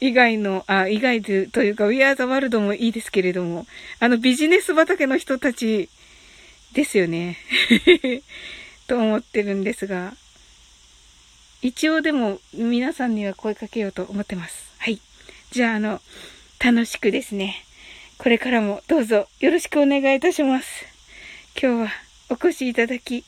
[0.00, 3.66] 以外の、あ、以外でというか、We Are the World もいいですけれども、
[4.00, 5.88] あの、ビジネス畑の人たち
[6.72, 7.38] ですよね。
[8.86, 10.14] と思ってるんですが、
[11.64, 14.70] 一応でも皆さんには声かけようと思ってます。
[14.76, 15.00] はい。
[15.50, 16.02] じゃあ、あの、
[16.62, 17.64] 楽しくですね。
[18.18, 20.84] これからもどうぞよろしくお願いいたします。
[21.58, 21.88] 今日は
[22.28, 23.24] お越しいただき、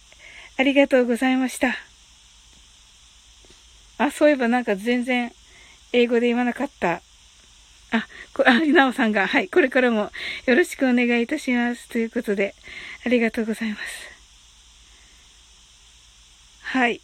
[0.58, 1.76] ありがとうございました。
[3.96, 5.32] あ、そういえばなんか全然
[5.94, 7.00] 英語で言わなかった。
[7.90, 10.10] あ、こあ、なおさんが、はい、これからも
[10.44, 11.88] よろしくお願いいたします。
[11.88, 12.54] ということで、
[13.06, 13.82] ありがとうございます。
[16.60, 17.00] はい。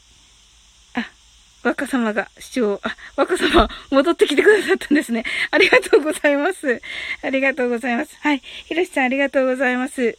[1.63, 5.25] 若様が視聴、あ、若様戻ってきてくださったんですね。
[5.51, 6.81] ありがとうございます。
[7.23, 8.17] ありがとうございます。
[8.21, 8.43] はい。
[8.67, 10.19] ひろしさんありがとうございます。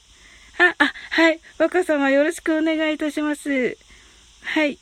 [0.57, 1.39] あ、あ、はい。
[1.57, 3.77] 若様よろしくお願いいたします。
[4.43, 4.79] はい。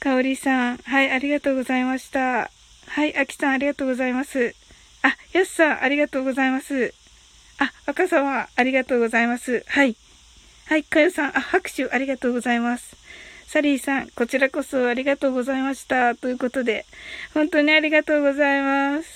[0.00, 2.50] かおりさん、はい、ありがとうございました。
[2.86, 4.54] はい、あきさんありがとうございます。
[5.02, 6.94] あ、やすさんありがとうございます。
[7.58, 9.64] あ、若様ありがとうございます。
[9.68, 9.96] はい。
[10.66, 12.96] はい、かよさん、あ、拍手ありがとうございます。
[13.52, 16.14] サリーさん、こちらこそありがとうございました。
[16.14, 16.86] ということで、
[17.34, 19.08] 本当にありがとうございます。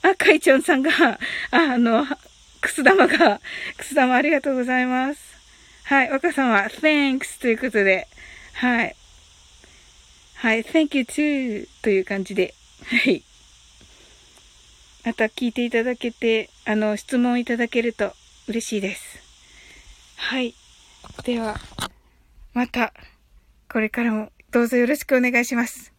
[0.00, 1.18] あ、かいちょんさんが、あ、
[1.50, 2.06] あの、
[2.62, 3.42] くす玉が、
[3.76, 5.20] くす玉ありがとうございます。
[5.84, 8.08] はい、若様、thanks ということで、
[8.54, 8.96] はい。
[10.36, 12.54] はい、thank you too という感じで、
[12.86, 13.22] はい。
[15.04, 18.14] また聞いていただけて、あの、質問いただけると
[18.48, 19.02] 嬉しいです。
[20.16, 20.54] はい。
[21.24, 21.60] では、
[22.54, 22.94] また、
[23.70, 25.92] これからもどうぞよろしくお願いします。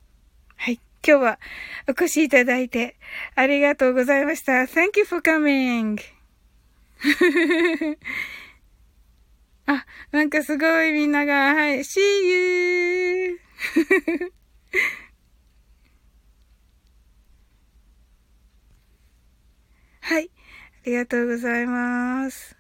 [0.55, 0.79] はい。
[1.07, 1.39] 今日は
[1.87, 2.97] お越しいただいて
[3.35, 4.51] ありがとうございました。
[4.63, 5.99] Thank you for coming!
[9.67, 13.39] あ、なんかすごいみんなが、はい、see you!
[20.01, 20.29] はい。
[20.29, 20.29] あ
[20.85, 22.56] りがとうございます。